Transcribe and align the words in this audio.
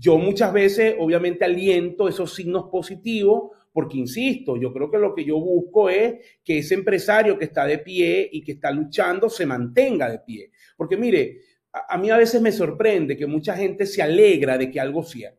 Yo 0.00 0.16
muchas 0.16 0.50
veces, 0.50 0.96
obviamente, 0.98 1.44
aliento 1.44 2.08
esos 2.08 2.34
signos 2.34 2.70
positivos 2.72 3.50
porque, 3.70 3.98
insisto, 3.98 4.56
yo 4.56 4.72
creo 4.72 4.90
que 4.90 4.96
lo 4.96 5.14
que 5.14 5.26
yo 5.26 5.38
busco 5.38 5.90
es 5.90 6.14
que 6.42 6.58
ese 6.58 6.72
empresario 6.72 7.38
que 7.38 7.44
está 7.44 7.66
de 7.66 7.78
pie 7.78 8.26
y 8.32 8.42
que 8.42 8.52
está 8.52 8.70
luchando 8.70 9.28
se 9.28 9.44
mantenga 9.44 10.10
de 10.10 10.20
pie. 10.20 10.52
Porque 10.74 10.96
mire, 10.96 11.40
a, 11.70 11.98
mí 11.98 12.08
a 12.08 12.16
veces 12.16 12.40
me 12.40 12.50
sorprende 12.50 13.14
que 13.14 13.26
mucha 13.26 13.54
gente 13.54 13.84
se 13.84 14.00
alegra 14.00 14.56
de 14.56 14.70
que 14.70 14.80
algo 14.80 15.02
cierre. 15.02 15.38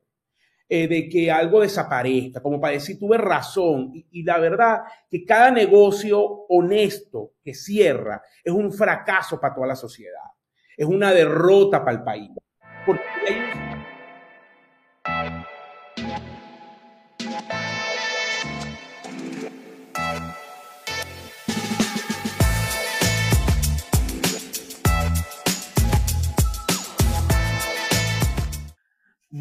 Eh, 0.69 0.87
de 0.87 1.09
que 1.09 1.31
algo 1.31 1.61
desaparezca, 1.61 2.39
como 2.39 2.61
para 2.61 2.73
decir, 2.73 2.99
tuve 2.99 3.17
razón. 3.17 3.89
Y, 3.95 4.05
y, 4.11 4.23
la 4.23 4.37
verdad 4.37 4.81
que 5.09 5.25
cada 5.25 5.49
negocio 5.49 6.21
honesto 6.47 7.33
que 7.43 7.55
cierra 7.55 8.21
es 8.43 8.53
un 8.53 8.71
fracaso 8.71 9.41
para 9.41 9.55
toda 9.55 9.67
la 9.67 9.75
sociedad, 9.75 10.29
es 10.77 10.85
una 10.85 11.11
derrota 11.13 11.83
para 11.83 11.97
el 11.97 12.03
país. 12.03 12.29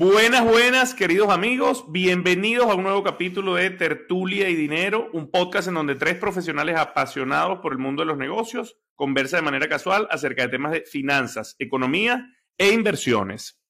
Buenas, 0.01 0.47
buenas, 0.47 0.95
queridos 0.95 1.29
amigos. 1.29 1.85
Bienvenidos 1.89 2.71
a 2.71 2.75
un 2.75 2.85
nuevo 2.85 3.03
capítulo 3.03 3.57
de 3.57 3.69
Tertulia 3.69 4.49
y 4.49 4.55
Dinero, 4.55 5.11
un 5.13 5.31
podcast 5.31 5.69
en 5.69 5.75
donde 5.75 5.95
tres 5.95 6.15
profesionales 6.15 6.79
apasionados 6.79 7.59
por 7.59 7.73
el 7.73 7.79
mundo 7.79 8.01
de 8.01 8.07
los 8.07 8.17
negocios 8.17 8.79
conversan 8.95 9.41
de 9.41 9.45
manera 9.45 9.69
casual 9.69 10.09
acerca 10.11 10.41
de 10.41 10.49
temas 10.49 10.73
de 10.73 10.81
finanzas, 10.87 11.55
economía 11.59 12.35
e 12.57 12.73
inversiones. 12.73 13.61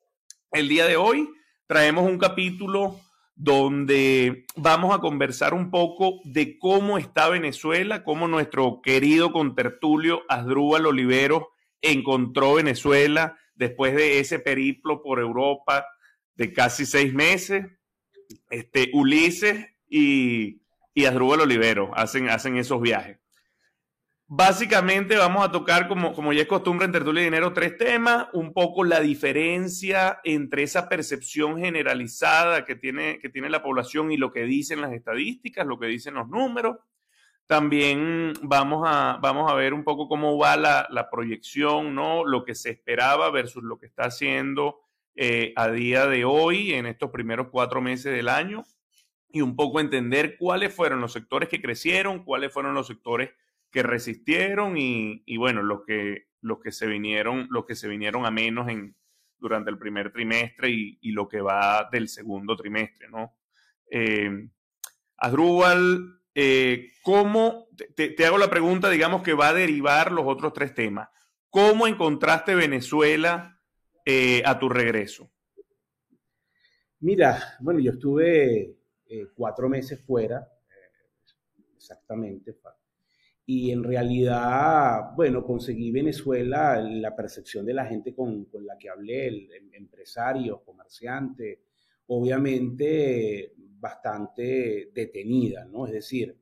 El 0.52 0.68
día 0.68 0.86
de 0.86 0.96
hoy 0.96 1.28
traemos 1.66 2.08
un 2.08 2.16
capítulo 2.16 3.00
donde 3.34 4.44
vamos 4.54 4.94
a 4.94 5.00
conversar 5.00 5.52
un 5.52 5.72
poco 5.72 6.20
de 6.22 6.60
cómo 6.60 6.96
está 6.96 7.28
Venezuela, 7.28 8.04
cómo 8.04 8.28
nuestro 8.28 8.80
querido 8.82 9.32
contertulio 9.32 10.22
Asdrúbal 10.28 10.86
Olivero 10.86 11.48
encontró 11.82 12.54
Venezuela 12.54 13.36
después 13.56 13.96
de 13.96 14.20
ese 14.20 14.38
periplo 14.38 15.02
por 15.02 15.18
Europa 15.18 15.86
de 16.40 16.54
casi 16.54 16.86
seis 16.86 17.12
meses. 17.12 17.66
Este, 18.48 18.88
Ulises 18.94 19.66
y, 19.90 20.62
y 20.94 21.04
Olivero 21.04 21.90
hacen, 21.94 22.30
hacen 22.30 22.56
esos 22.56 22.80
viajes. 22.80 23.18
Básicamente 24.26 25.18
vamos 25.18 25.46
a 25.46 25.52
tocar, 25.52 25.86
como, 25.86 26.14
como 26.14 26.32
ya 26.32 26.40
es 26.40 26.48
costumbre 26.48 26.86
en 26.86 26.92
Tertulia 26.92 27.20
y 27.20 27.24
Dinero, 27.24 27.52
tres 27.52 27.76
temas. 27.76 28.28
Un 28.32 28.54
poco 28.54 28.84
la 28.84 29.00
diferencia 29.00 30.20
entre 30.24 30.62
esa 30.62 30.88
percepción 30.88 31.58
generalizada 31.58 32.64
que 32.64 32.74
tiene, 32.74 33.18
que 33.18 33.28
tiene 33.28 33.50
la 33.50 33.62
población 33.62 34.10
y 34.10 34.16
lo 34.16 34.32
que 34.32 34.44
dicen 34.44 34.80
las 34.80 34.92
estadísticas, 34.94 35.66
lo 35.66 35.78
que 35.78 35.88
dicen 35.88 36.14
los 36.14 36.28
números. 36.28 36.78
También 37.46 38.32
vamos 38.40 38.88
a, 38.88 39.18
vamos 39.20 39.50
a 39.50 39.54
ver 39.54 39.74
un 39.74 39.84
poco 39.84 40.08
cómo 40.08 40.38
va 40.38 40.56
la, 40.56 40.86
la 40.88 41.10
proyección, 41.10 41.94
¿no? 41.94 42.24
Lo 42.24 42.44
que 42.44 42.54
se 42.54 42.70
esperaba 42.70 43.30
versus 43.30 43.62
lo 43.62 43.78
que 43.78 43.86
está 43.86 44.04
haciendo 44.04 44.80
eh, 45.16 45.52
a 45.56 45.70
día 45.70 46.06
de 46.06 46.24
hoy, 46.24 46.72
en 46.72 46.86
estos 46.86 47.10
primeros 47.10 47.48
cuatro 47.50 47.80
meses 47.80 48.14
del 48.14 48.28
año, 48.28 48.64
y 49.32 49.40
un 49.40 49.56
poco 49.56 49.80
entender 49.80 50.36
cuáles 50.38 50.74
fueron 50.74 51.00
los 51.00 51.12
sectores 51.12 51.48
que 51.48 51.60
crecieron, 51.60 52.24
cuáles 52.24 52.52
fueron 52.52 52.74
los 52.74 52.86
sectores 52.86 53.30
que 53.70 53.82
resistieron 53.82 54.76
y, 54.76 55.36
bueno, 55.36 55.62
los 55.62 55.84
que, 55.86 56.26
los 56.40 56.60
que 56.60 56.72
se 56.72 56.86
vinieron, 56.86 57.46
los 57.50 57.64
que 57.66 57.76
se 57.76 57.88
vinieron 57.88 58.26
a 58.26 58.30
menos 58.30 58.68
en, 58.68 58.96
durante 59.38 59.70
el 59.70 59.78
primer 59.78 60.12
trimestre 60.12 60.70
y, 60.70 61.12
lo 61.12 61.28
que 61.28 61.40
va 61.40 61.88
del 61.90 62.08
segundo 62.08 62.56
trimestre, 62.56 63.08
¿no? 63.08 63.36
Eh, 63.90 64.48
eh, 66.34 66.92
¿cómo, 67.02 67.68
te, 67.96 68.08
te, 68.08 68.26
hago 68.26 68.38
la 68.38 68.50
pregunta, 68.50 68.90
digamos, 68.90 69.22
que 69.22 69.34
va 69.34 69.48
a 69.48 69.54
derivar 69.54 70.10
los 70.10 70.24
otros 70.26 70.52
tres 70.52 70.74
temas? 70.74 71.08
¿Cómo 71.48 71.86
encontraste 71.86 72.54
Venezuela 72.54 73.59
eh, 74.10 74.42
a 74.44 74.58
tu 74.58 74.68
regreso? 74.68 75.30
Mira, 77.00 77.38
bueno, 77.60 77.78
yo 77.78 77.92
estuve 77.92 78.76
eh, 79.06 79.26
cuatro 79.34 79.68
meses 79.68 80.00
fuera, 80.00 80.38
eh, 80.38 81.66
exactamente, 81.76 82.56
y 83.46 83.70
en 83.70 83.84
realidad, 83.84 85.12
bueno, 85.14 85.44
conseguí 85.44 85.92
Venezuela, 85.92 86.80
la 86.80 87.14
percepción 87.14 87.64
de 87.64 87.74
la 87.74 87.86
gente 87.86 88.14
con, 88.14 88.46
con 88.46 88.66
la 88.66 88.76
que 88.76 88.88
hablé, 88.90 89.28
el, 89.28 89.52
el 89.52 89.74
empresarios, 89.74 90.62
comerciantes, 90.62 91.60
obviamente 92.08 93.54
bastante 93.56 94.90
detenida, 94.92 95.64
¿no? 95.64 95.86
Es 95.86 95.92
decir, 95.92 96.36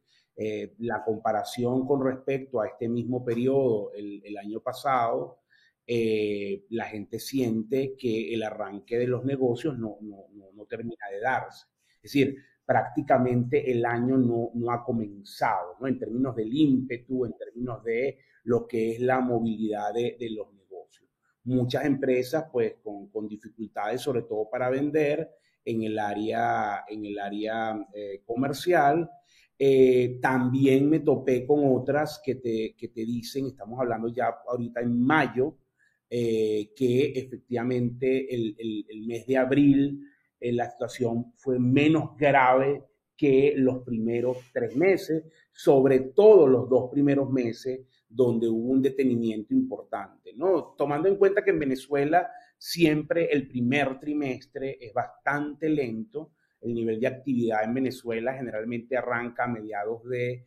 la 0.78 1.02
comparación 1.02 1.86
con 1.86 2.04
respecto 2.04 2.60
a 2.60 2.68
este 2.68 2.88
mismo 2.88 3.24
periodo 3.24 3.92
el, 3.92 4.22
el 4.24 4.36
año 4.38 4.60
pasado, 4.60 5.40
eh, 5.90 6.66
la 6.68 6.84
gente 6.84 7.18
siente 7.18 7.96
que 7.96 8.34
el 8.34 8.42
arranque 8.42 8.98
de 8.98 9.06
los 9.06 9.24
negocios 9.24 9.78
no, 9.78 9.96
no, 10.02 10.26
no, 10.54 10.66
termina 10.66 11.08
de 11.10 11.18
darse. 11.18 11.66
Es 11.96 12.12
decir, 12.12 12.36
prácticamente 12.66 13.72
el 13.72 13.86
año 13.86 14.18
no, 14.18 14.50
no 14.52 14.70
ha 14.70 14.84
comenzado, 14.84 15.76
¿no? 15.80 15.86
En 15.86 15.98
términos 15.98 16.36
del 16.36 16.52
ímpetu, 16.52 17.24
en 17.24 17.32
términos 17.38 17.82
de 17.84 18.18
lo 18.44 18.68
que 18.68 18.92
es 18.92 19.00
la 19.00 19.20
movilidad 19.20 19.94
de, 19.94 20.18
de 20.20 20.28
los 20.28 20.52
negocios. 20.52 21.08
Muchas 21.44 21.86
empresas, 21.86 22.44
pues, 22.52 22.74
con, 22.84 23.08
con, 23.08 23.26
dificultades, 23.26 24.02
sobre 24.02 24.24
todo 24.24 24.50
para 24.50 24.68
vender 24.68 25.30
en 25.64 25.84
el 25.84 25.98
área, 25.98 26.84
en 26.86 27.06
el 27.06 27.18
área 27.18 27.88
eh, 27.94 28.20
comercial. 28.26 29.10
Eh, 29.58 30.18
también 30.20 30.90
me 30.90 31.00
topé 31.00 31.46
con 31.46 31.60
otras 31.74 32.20
que 32.22 32.34
te, 32.34 32.74
que 32.76 32.88
te 32.88 33.00
dicen, 33.06 33.46
estamos 33.46 33.80
hablando 33.80 34.08
ya 34.08 34.36
ahorita 34.46 34.82
en 34.82 35.00
mayo, 35.00 35.56
eh, 36.10 36.72
que 36.74 37.12
efectivamente 37.16 38.34
el, 38.34 39.04
mes 39.06 39.26
de 39.26 39.36
abril 39.36 40.00
eh, 40.40 40.52
la 40.52 40.70
situación 40.70 41.32
fue 41.36 41.58
menos 41.58 42.16
grave 42.16 42.84
que 43.16 43.52
los 43.56 43.82
primeros 43.82 44.38
tres 44.52 44.76
meses, 44.76 45.24
sobre 45.52 46.00
todo 46.00 46.46
los 46.46 46.68
dos 46.68 46.88
primeros 46.90 47.30
meses 47.30 47.80
donde 48.08 48.48
hubo 48.48 48.70
un 48.70 48.80
detenimiento 48.80 49.52
importante, 49.52 50.32
¿no? 50.34 50.74
Tomando 50.78 51.08
en 51.08 51.16
cuenta 51.16 51.42
que 51.42 51.50
en 51.50 51.58
Venezuela 51.58 52.30
siempre 52.56 53.26
el 53.30 53.48
primer 53.48 53.98
trimestre 54.00 54.78
es 54.80 54.92
bastante 54.94 55.68
lento, 55.68 56.32
el 56.60 56.74
nivel 56.74 57.00
de 57.00 57.06
actividad 57.06 57.64
en 57.64 57.74
Venezuela 57.74 58.34
generalmente 58.34 58.96
arranca 58.96 59.44
a 59.44 59.48
mediados 59.48 60.02
de, 60.04 60.46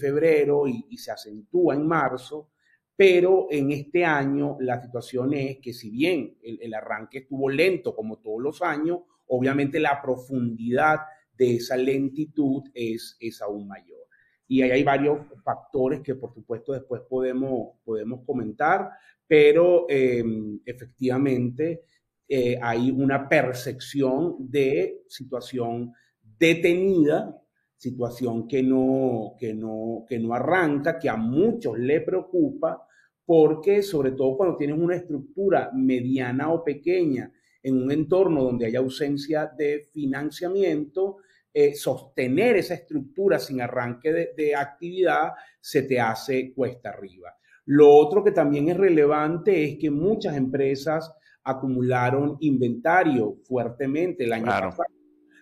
febrero 0.00 0.66
y, 0.66 0.96
se 0.96 1.10
acentúa 1.10 1.74
en 1.74 1.86
marzo, 1.86 2.51
pero 2.96 3.46
en 3.50 3.72
este 3.72 4.04
año 4.04 4.56
la 4.60 4.80
situación 4.80 5.34
es 5.34 5.58
que 5.58 5.72
si 5.72 5.90
bien 5.90 6.36
el, 6.42 6.72
arranque 6.74 7.18
estuvo 7.18 7.48
lento 7.48 7.94
como 7.94 8.18
todos 8.18 8.42
los 8.42 8.62
años, 8.62 9.00
obviamente 9.26 9.80
la 9.80 10.00
profundidad 10.00 11.00
de 11.36 11.56
esa 11.56 11.76
lentitud 11.76 12.62
es, 12.74 13.16
es 13.18 13.40
aún 13.40 13.66
mayor. 13.66 13.98
Y 14.46 14.62
ahí 14.62 14.70
hay 14.70 14.84
varios 14.84 15.20
factores 15.42 16.00
que 16.00 16.14
por 16.14 16.34
supuesto 16.34 16.72
después 16.72 17.02
podemos, 17.08 17.78
podemos 17.84 18.20
comentar, 18.26 18.90
pero 19.26 19.86
em, 19.88 20.60
efectivamente 20.66 21.84
eh, 22.28 22.58
hay 22.60 22.90
una 22.90 23.28
percepción 23.28 24.36
de 24.38 25.02
situación 25.08 25.92
detenida, 26.38 27.41
situación 27.82 28.46
que 28.46 28.62
no, 28.62 29.34
que, 29.36 29.52
no, 29.52 30.04
que 30.08 30.16
no 30.20 30.34
arranca, 30.34 31.00
que 31.00 31.08
a 31.08 31.16
muchos 31.16 31.76
le 31.76 32.00
preocupa, 32.00 32.86
porque 33.26 33.82
sobre 33.82 34.12
todo 34.12 34.36
cuando 34.36 34.56
tienes 34.56 34.78
una 34.78 34.94
estructura 34.94 35.68
mediana 35.74 36.52
o 36.52 36.62
pequeña 36.62 37.32
en 37.60 37.82
un 37.82 37.90
entorno 37.90 38.44
donde 38.44 38.66
hay 38.66 38.76
ausencia 38.76 39.46
de 39.58 39.88
financiamiento, 39.92 41.16
eh, 41.52 41.74
sostener 41.74 42.56
esa 42.56 42.74
estructura 42.74 43.40
sin 43.40 43.60
arranque 43.60 44.12
de, 44.12 44.32
de, 44.36 44.54
actividad 44.54 45.32
se 45.60 45.82
te 45.82 45.98
hace 45.98 46.52
cuesta 46.54 46.90
arriba. 46.90 47.34
Lo 47.64 47.92
otro 47.92 48.22
que 48.22 48.30
también 48.30 48.68
es 48.68 48.76
relevante 48.76 49.64
es 49.64 49.76
que 49.76 49.90
muchas 49.90 50.36
empresas 50.36 51.12
acumularon 51.42 52.36
inventario 52.38 53.38
fuertemente 53.42 54.22
el 54.22 54.34
año 54.34 54.44
claro. 54.44 54.70
pasado, 54.70 54.88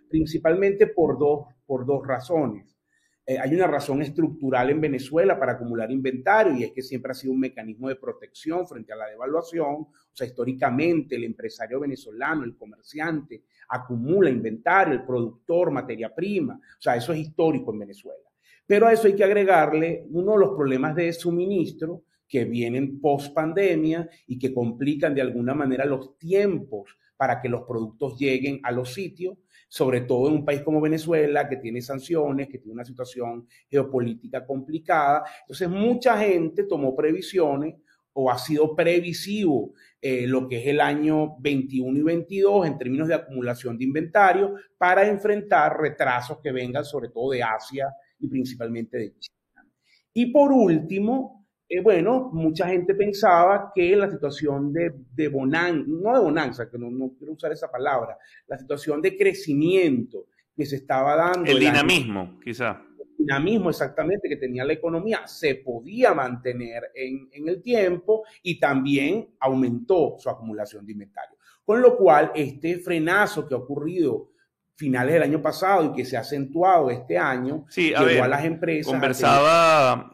principalmente 0.09 0.87
por 0.87 1.19
dos, 1.19 1.47
por 1.71 1.87
dos 1.87 2.05
razones. 2.05 2.77
Eh, 3.25 3.39
hay 3.39 3.55
una 3.55 3.69
razón 3.69 4.03
estructural 4.03 4.71
en 4.71 4.81
Venezuela 4.81 5.39
para 5.39 5.53
acumular 5.53 5.89
inventario 5.93 6.57
y 6.57 6.65
es 6.65 6.73
que 6.73 6.83
siempre 6.83 7.13
ha 7.13 7.15
sido 7.15 7.33
un 7.33 7.39
mecanismo 7.39 7.89
de 7.89 7.95
protección 7.95 8.67
frente 8.67 8.93
a 8.93 8.97
la 8.97 9.07
devaluación. 9.07 9.75
O 9.75 10.11
sea, 10.13 10.27
históricamente 10.27 11.15
el 11.15 11.23
empresario 11.23 11.79
venezolano, 11.79 12.43
el 12.43 12.57
comerciante, 12.57 13.45
acumula 13.69 14.31
inventario, 14.31 14.95
el 14.95 15.05
productor, 15.05 15.71
materia 15.71 16.13
prima. 16.13 16.55
O 16.55 16.83
sea, 16.83 16.97
eso 16.97 17.13
es 17.13 17.21
histórico 17.21 17.73
en 17.73 17.79
Venezuela. 17.79 18.29
Pero 18.67 18.89
a 18.89 18.93
eso 18.93 19.07
hay 19.07 19.15
que 19.15 19.23
agregarle 19.23 20.07
uno 20.11 20.33
de 20.33 20.39
los 20.39 20.57
problemas 20.57 20.97
de 20.97 21.13
suministro 21.13 22.03
que 22.27 22.47
vienen 22.47 23.01
post 23.01 23.33
pandemia 23.33 24.11
y 24.27 24.41
que 24.41 24.53
complican 24.53 25.15
de 25.15 25.23
alguna 25.23 25.55
manera 25.55 25.85
los 25.85 26.19
tiempos 26.19 26.97
para 27.17 27.41
que 27.41 27.49
los 27.49 27.63
productos 27.63 28.19
lleguen 28.19 28.61
a 28.63 28.73
los 28.73 28.95
sitios, 28.95 29.37
sobre 29.71 30.01
todo 30.01 30.27
en 30.27 30.35
un 30.35 30.45
país 30.45 30.63
como 30.63 30.81
Venezuela, 30.81 31.49
que 31.49 31.57
tiene 31.57 31.81
sanciones, 31.81 32.49
que 32.49 32.59
tiene 32.59 32.75
una 32.75 32.85
situación 32.85 33.47
geopolítica 33.71 34.45
complicada. 34.45 35.23
Entonces, 35.43 35.69
mucha 35.69 36.19
gente 36.19 36.65
tomó 36.65 36.97
previsiones 36.97 37.77
o 38.13 38.29
ha 38.29 38.37
sido 38.37 38.75
previsivo 38.75 39.73
eh, 40.03 40.27
lo 40.27 40.49
que 40.49 40.59
es 40.59 40.67
el 40.67 40.81
año 40.81 41.37
21 41.39 42.01
y 42.01 42.03
22 42.03 42.67
en 42.67 42.79
términos 42.79 43.07
de 43.07 43.15
acumulación 43.15 43.79
de 43.79 43.85
inventario 43.85 44.57
para 44.77 45.07
enfrentar 45.07 45.79
retrasos 45.79 46.39
que 46.43 46.51
vengan 46.51 46.85
sobre 46.85 47.11
todo 47.11 47.31
de 47.31 47.45
Asia 47.45 47.95
y 48.19 48.27
principalmente 48.27 48.99
de 48.99 49.15
China. 49.21 49.71
Y 50.13 50.33
por 50.33 50.51
último, 50.51 51.40
eh, 51.73 51.81
bueno, 51.81 52.31
mucha 52.33 52.67
gente 52.67 52.97
pensaba 52.97 53.71
que 53.73 53.95
la 53.95 54.11
situación 54.11 54.73
de, 54.73 54.93
de 55.15 55.29
bonanza, 55.29 55.85
no 55.87 56.13
de 56.15 56.21
bonanza, 56.21 56.69
que 56.69 56.77
no, 56.77 56.91
no, 56.91 57.13
quiero 57.17 57.35
usar 57.35 57.53
esa 57.53 57.71
palabra, 57.71 58.19
la 58.49 58.59
situación 58.59 59.01
de 59.01 59.17
crecimiento 59.17 60.27
que 60.57 60.67
se 60.67 60.77
estaba 60.77 61.15
dando. 61.15 61.49
El, 61.49 61.61
dinamismo, 61.61 62.41
quizá. 62.43 62.83
El 62.99 63.17
dinamismo 63.19 63.71
exactamente 63.71 64.29
que 64.29 64.37
tenía 64.37 64.65
la 64.65 64.73
economía 64.73 65.25
se 65.29 65.55
podía 65.55 66.13
mantener 66.13 66.91
en, 66.93 67.29
en 67.31 67.49
el 67.49 67.63
tiempo 67.63 68.25
y 68.43 68.59
también 68.59 69.29
aumentó 69.39 70.17
su 70.19 70.29
acumulación 70.29 70.85
de 70.85 70.91
inventario. 70.91 71.39
Con 71.65 71.81
lo 71.81 71.97
cual, 71.97 72.33
este 72.35 72.79
frenazo 72.79 73.47
que 73.47 73.55
ha 73.55 73.59
ocurrido 73.59 74.33
finales 74.75 75.13
del 75.13 75.23
año 75.23 75.41
pasado 75.41 75.85
y 75.85 75.93
que 75.93 76.05
se 76.05 76.17
ha 76.17 76.21
acentuado 76.21 76.91
este 76.91 77.17
año, 77.17 77.65
sí, 77.69 77.95
a, 77.95 78.03
ver, 78.03 78.23
a 78.23 78.27
las 78.27 78.45
empresas. 78.45 78.91
Conversaba, 78.91 80.11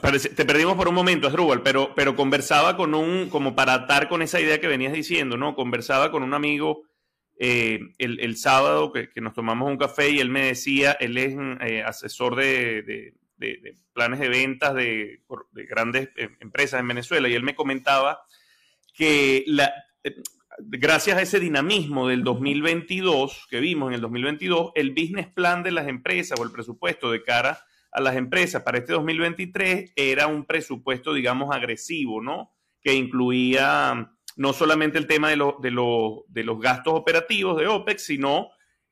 te 0.00 0.44
perdimos 0.44 0.76
por 0.76 0.88
un 0.88 0.94
momento, 0.94 1.26
Asdrúbal, 1.26 1.62
pero, 1.62 1.94
pero 1.94 2.16
conversaba 2.16 2.76
con 2.76 2.94
un, 2.94 3.28
como 3.28 3.54
para 3.54 3.74
atar 3.74 4.08
con 4.08 4.22
esa 4.22 4.40
idea 4.40 4.60
que 4.60 4.68
venías 4.68 4.92
diciendo, 4.92 5.36
¿no? 5.36 5.54
Conversaba 5.54 6.10
con 6.10 6.22
un 6.22 6.34
amigo 6.34 6.84
eh, 7.38 7.80
el, 7.98 8.20
el, 8.20 8.36
sábado 8.36 8.92
que, 8.92 9.10
que, 9.10 9.20
nos 9.20 9.32
tomamos 9.32 9.68
un 9.68 9.76
café 9.76 10.10
y 10.10 10.20
él 10.20 10.28
me 10.28 10.46
decía, 10.46 10.92
él 10.92 11.16
es 11.18 11.34
eh, 11.60 11.82
asesor 11.82 12.36
de, 12.36 12.82
de, 12.82 13.74
planes 13.92 14.20
de 14.20 14.28
ventas 14.28 14.74
de, 14.74 15.22
grandes 15.68 16.10
eh, 16.16 16.28
empresas 16.40 16.80
en 16.80 16.88
Venezuela 16.88 17.28
y 17.28 17.34
él 17.34 17.42
me 17.42 17.56
comentaba 17.56 18.22
que 18.94 19.44
gracias 20.58 21.18
a 21.18 21.22
ese 21.22 21.40
dinamismo 21.40 22.06
del 22.06 22.22
2022 22.22 23.46
que 23.50 23.60
vimos 23.60 23.88
en 23.88 23.94
el 23.94 24.00
2022, 24.02 24.72
el 24.76 24.90
business 24.90 25.26
plan 25.26 25.62
de 25.62 25.72
las 25.72 25.88
empresas 25.88 26.38
o 26.38 26.44
el 26.44 26.52
presupuesto 26.52 27.10
de 27.10 27.22
cara 27.22 27.58
a 27.92 28.00
las 28.00 28.16
empresas 28.16 28.62
para 28.62 28.78
este 28.78 28.92
2023 28.94 29.92
era 29.94 30.26
un 30.26 30.44
presupuesto, 30.44 31.12
digamos, 31.12 31.54
agresivo, 31.54 32.22
¿no? 32.22 32.52
Que 32.82 32.94
incluía 32.94 34.12
no 34.36 34.52
solamente 34.52 34.98
el 34.98 35.06
tema 35.06 35.28
de, 35.28 35.36
de, 35.36 36.22
de 36.28 36.44
los 36.44 36.60
gastos 36.60 36.94
operativos 36.94 37.58
de 37.58 37.68
OPEX, 37.68 38.04
sino 38.04 38.48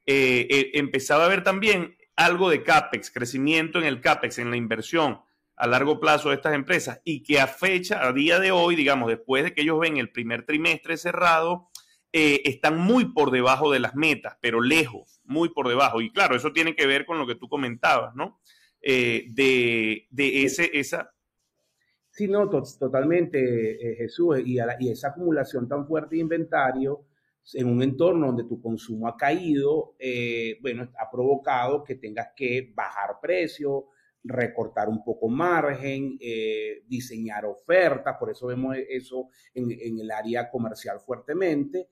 eh, 0.06 0.46
eh, 0.50 0.70
empezaba 0.74 1.24
a 1.24 1.26
haber 1.26 1.42
también 1.42 1.96
algo 2.16 2.50
de 2.50 2.62
CAPEX, 2.62 3.10
crecimiento 3.10 3.78
en 3.78 3.86
el 3.86 4.00
CAPEX, 4.00 4.38
en 4.38 4.50
la 4.50 4.56
inversión 4.56 5.20
a 5.56 5.66
largo 5.66 6.00
plazo 6.00 6.30
de 6.30 6.36
estas 6.36 6.54
empresas 6.54 7.00
y 7.04 7.22
que 7.22 7.38
a 7.38 7.46
fecha, 7.46 8.06
a 8.06 8.12
día 8.12 8.38
de 8.40 8.50
hoy, 8.50 8.76
digamos, 8.76 9.08
después 9.08 9.44
de 9.44 9.52
que 9.52 9.60
ellos 9.60 9.78
ven 9.78 9.98
el 9.98 10.10
primer 10.10 10.46
trimestre 10.46 10.96
cerrado, 10.96 11.68
eh, 12.12 12.40
están 12.44 12.78
muy 12.78 13.12
por 13.12 13.30
debajo 13.30 13.70
de 13.70 13.78
las 13.78 13.94
metas, 13.94 14.36
pero 14.40 14.62
lejos, 14.62 15.20
muy 15.24 15.50
por 15.50 15.68
debajo. 15.68 16.00
Y 16.00 16.10
claro, 16.12 16.34
eso 16.34 16.52
tiene 16.52 16.74
que 16.74 16.86
ver 16.86 17.04
con 17.04 17.18
lo 17.18 17.26
que 17.26 17.34
tú 17.34 17.48
comentabas, 17.48 18.14
¿no? 18.14 18.40
Eh, 18.82 19.26
de, 19.30 20.06
de, 20.10 20.44
ese, 20.44 20.70
esa... 20.72 21.12
Sí, 22.10 22.26
no, 22.28 22.48
to 22.48 22.62
totalmente, 22.78 23.92
eh, 23.92 23.96
Jesús, 23.96 24.38
y, 24.44 24.54
la, 24.54 24.76
esa 24.80 25.08
acumulación 25.08 25.68
tan 25.68 25.86
fuerte 25.86 26.16
de 26.16 26.22
inventario 26.22 27.06
en 27.54 27.68
un 27.68 27.82
entorno 27.82 28.26
donde 28.26 28.44
tu 28.44 28.60
consumo 28.60 29.08
ha 29.08 29.16
caído, 29.16 29.94
eh, 29.98 30.58
bueno, 30.60 30.90
ha 30.98 31.10
provocado 31.10 31.82
que 31.84 31.96
tengas 31.96 32.28
que 32.36 32.72
bajar 32.74 33.16
precio, 33.20 33.86
recortar 34.22 34.88
un 34.88 35.02
poco 35.02 35.28
margen, 35.28 36.18
eh, 36.20 36.82
diseñar 36.86 37.46
ofertas, 37.46 38.16
por 38.18 38.30
eso 38.30 38.46
vemos 38.48 38.76
eso 38.88 39.28
en 39.54 39.98
el 39.98 40.10
área 40.10 40.50
comercial 40.50 41.00
fuertemente. 41.00 41.88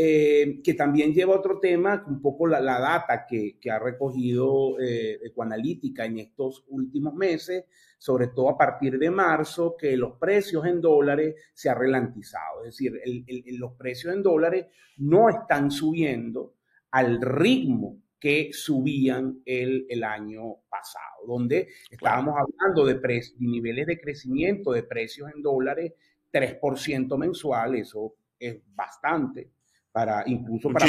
Eh, 0.00 0.60
que 0.62 0.74
también 0.74 1.12
lleva 1.12 1.34
otro 1.34 1.58
tema, 1.58 2.04
un 2.06 2.22
poco 2.22 2.46
la, 2.46 2.60
la 2.60 2.78
data 2.78 3.26
que, 3.26 3.58
que, 3.60 3.68
ha 3.68 3.80
recogido 3.80 4.78
eh, 4.78 5.18
Ecoanalítica 5.24 6.04
en 6.04 6.20
estos 6.20 6.64
últimos 6.68 7.14
meses, 7.14 7.64
sobre 7.98 8.28
todo 8.28 8.48
a 8.50 8.56
partir 8.56 8.96
de 8.96 9.10
marzo, 9.10 9.76
que 9.76 9.96
los 9.96 10.12
precios 10.16 10.64
en 10.66 10.80
dólares 10.80 11.34
se 11.52 11.68
han 11.68 11.80
relantizado. 11.80 12.60
Es 12.62 12.76
decir, 12.76 12.92
el, 13.04 13.24
el, 13.26 13.56
los 13.56 13.72
precios 13.72 14.14
en 14.14 14.22
dólares 14.22 14.66
no 14.98 15.28
están 15.28 15.72
subiendo 15.72 16.54
al 16.92 17.20
ritmo 17.20 18.00
que 18.20 18.50
subían 18.52 19.42
el, 19.44 19.84
el 19.88 20.04
año 20.04 20.58
pasado, 20.68 21.26
donde 21.26 21.70
estábamos 21.90 22.36
hablando 22.38 22.86
de, 22.86 23.00
de 23.00 23.22
niveles 23.40 23.88
de 23.88 24.00
crecimiento 24.00 24.70
de 24.70 24.84
precios 24.84 25.28
en 25.34 25.42
dólares 25.42 25.94
3% 26.32 27.18
mensual, 27.18 27.74
eso 27.74 28.14
es 28.38 28.62
bastante 28.76 29.57
para 29.92 30.22
incluso 30.26 30.70
para, 30.70 30.86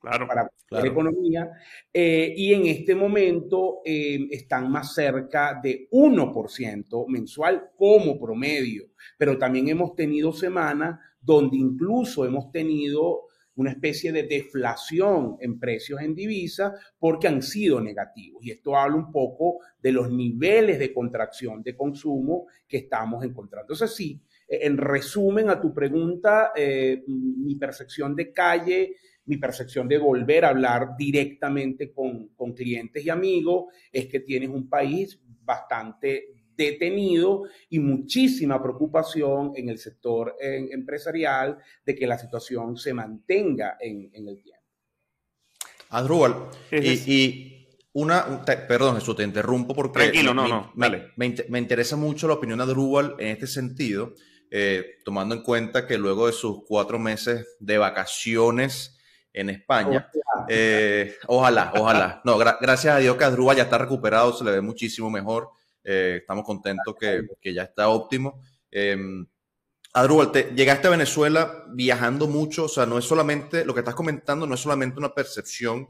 claro, 0.00 0.26
para 0.26 0.50
la 0.70 0.86
economía, 0.86 1.50
eh, 1.92 2.34
y 2.36 2.52
en 2.52 2.66
este 2.66 2.94
momento 2.94 3.80
eh, 3.84 4.28
están 4.30 4.70
más 4.70 4.94
cerca 4.94 5.58
de 5.62 5.88
1% 5.90 7.06
mensual 7.08 7.70
como 7.76 8.18
promedio, 8.18 8.90
pero 9.16 9.38
también 9.38 9.68
hemos 9.68 9.94
tenido 9.94 10.32
semanas 10.32 10.98
donde 11.20 11.56
incluso 11.56 12.24
hemos 12.24 12.50
tenido 12.50 13.26
una 13.56 13.72
especie 13.72 14.10
de 14.10 14.22
deflación 14.22 15.36
en 15.40 15.58
precios 15.58 16.00
en 16.00 16.14
divisa 16.14 16.74
porque 16.98 17.28
han 17.28 17.42
sido 17.42 17.80
negativos. 17.80 18.42
Y 18.44 18.52
esto 18.52 18.74
habla 18.76 18.96
un 18.96 19.12
poco 19.12 19.58
de 19.82 19.92
los 19.92 20.10
niveles 20.10 20.78
de 20.78 20.94
contracción 20.94 21.62
de 21.62 21.76
consumo 21.76 22.46
que 22.66 22.78
estamos 22.78 23.22
encontrando. 23.22 23.64
Entonces, 23.64 23.94
sí, 23.94 24.22
en 24.50 24.76
resumen 24.76 25.48
a 25.48 25.60
tu 25.60 25.72
pregunta, 25.72 26.50
eh, 26.56 27.04
mi 27.06 27.54
percepción 27.54 28.16
de 28.16 28.32
calle, 28.32 28.96
mi 29.26 29.36
percepción 29.36 29.86
de 29.86 29.96
volver 29.96 30.44
a 30.44 30.48
hablar 30.48 30.96
directamente 30.98 31.92
con, 31.92 32.30
con, 32.34 32.52
clientes 32.52 33.04
y 33.04 33.10
amigos, 33.10 33.66
es 33.92 34.06
que 34.06 34.20
tienes 34.20 34.48
un 34.48 34.68
país 34.68 35.20
bastante 35.44 36.30
detenido 36.56 37.44
y 37.68 37.78
muchísima 37.78 38.60
preocupación 38.60 39.52
en 39.54 39.68
el 39.68 39.78
sector 39.78 40.34
en, 40.40 40.72
empresarial 40.72 41.58
de 41.86 41.94
que 41.94 42.06
la 42.08 42.18
situación 42.18 42.76
se 42.76 42.92
mantenga 42.92 43.76
en, 43.80 44.10
en 44.12 44.28
el 44.28 44.42
tiempo. 44.42 44.60
Adrúbal, 45.90 46.48
y, 46.72 47.12
y, 47.12 47.68
una, 47.92 48.44
te, 48.44 48.56
perdón 48.56 48.96
Jesús, 48.96 49.16
te 49.16 49.22
interrumpo 49.22 49.74
porque 49.74 50.00
Tranquilo, 50.00 50.34
no, 50.34 50.48
no, 50.48 50.72
me, 50.74 51.12
me, 51.16 51.34
me, 51.48 51.58
interesa 51.60 51.96
mucho 51.96 52.26
la 52.26 52.34
opinión 52.34 52.58
de 52.58 52.64
Adrúbal 52.64 53.14
en 53.18 53.28
este 53.28 53.46
sentido 53.46 54.14
eh, 54.50 54.98
tomando 55.04 55.34
en 55.34 55.42
cuenta 55.42 55.86
que 55.86 55.96
luego 55.96 56.26
de 56.26 56.32
sus 56.32 56.64
cuatro 56.66 56.98
meses 56.98 57.46
de 57.60 57.78
vacaciones 57.78 58.98
en 59.32 59.50
España, 59.50 60.10
eh, 60.48 61.16
ojalá, 61.28 61.72
ojalá. 61.76 62.20
No, 62.24 62.36
gra 62.36 62.58
gracias 62.60 62.94
a 62.94 62.98
Dios 62.98 63.16
que 63.16 63.24
Adrúbal 63.24 63.56
ya 63.56 63.62
está 63.64 63.78
recuperado, 63.78 64.32
se 64.32 64.44
le 64.44 64.50
ve 64.50 64.60
muchísimo 64.60 65.10
mejor. 65.10 65.50
Eh, 65.84 66.18
estamos 66.20 66.44
contentos 66.44 66.94
que, 66.98 67.22
que, 67.40 67.54
ya 67.54 67.62
está 67.62 67.88
óptimo. 67.88 68.40
Eh, 68.70 68.98
Adrúbal, 69.92 70.30
te, 70.30 70.52
llegaste 70.54 70.86
a 70.86 70.90
Venezuela 70.90 71.64
viajando 71.68 72.28
mucho, 72.28 72.64
o 72.64 72.68
sea, 72.68 72.86
no 72.86 72.98
es 72.98 73.04
solamente, 73.04 73.64
lo 73.64 73.74
que 73.74 73.80
estás 73.80 73.94
comentando 73.94 74.46
no 74.46 74.54
es 74.54 74.60
solamente 74.60 74.98
una 74.98 75.14
percepción 75.14 75.88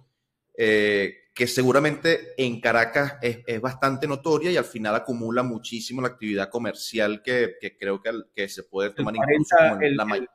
eh, 0.62 1.30
que 1.34 1.46
seguramente 1.46 2.34
en 2.36 2.60
Caracas 2.60 3.14
es, 3.22 3.38
es, 3.46 3.60
bastante 3.62 4.06
notoria 4.06 4.50
y 4.50 4.58
al 4.58 4.66
final 4.66 4.94
acumula 4.94 5.42
muchísimo 5.42 6.02
la 6.02 6.08
actividad 6.08 6.50
comercial 6.50 7.22
que, 7.22 7.54
que 7.58 7.78
creo 7.78 8.02
que, 8.02 8.10
que, 8.34 8.46
se 8.46 8.64
puede 8.64 8.90
tomar 8.90 9.14
la 9.14 10.04
mayor. 10.04 10.28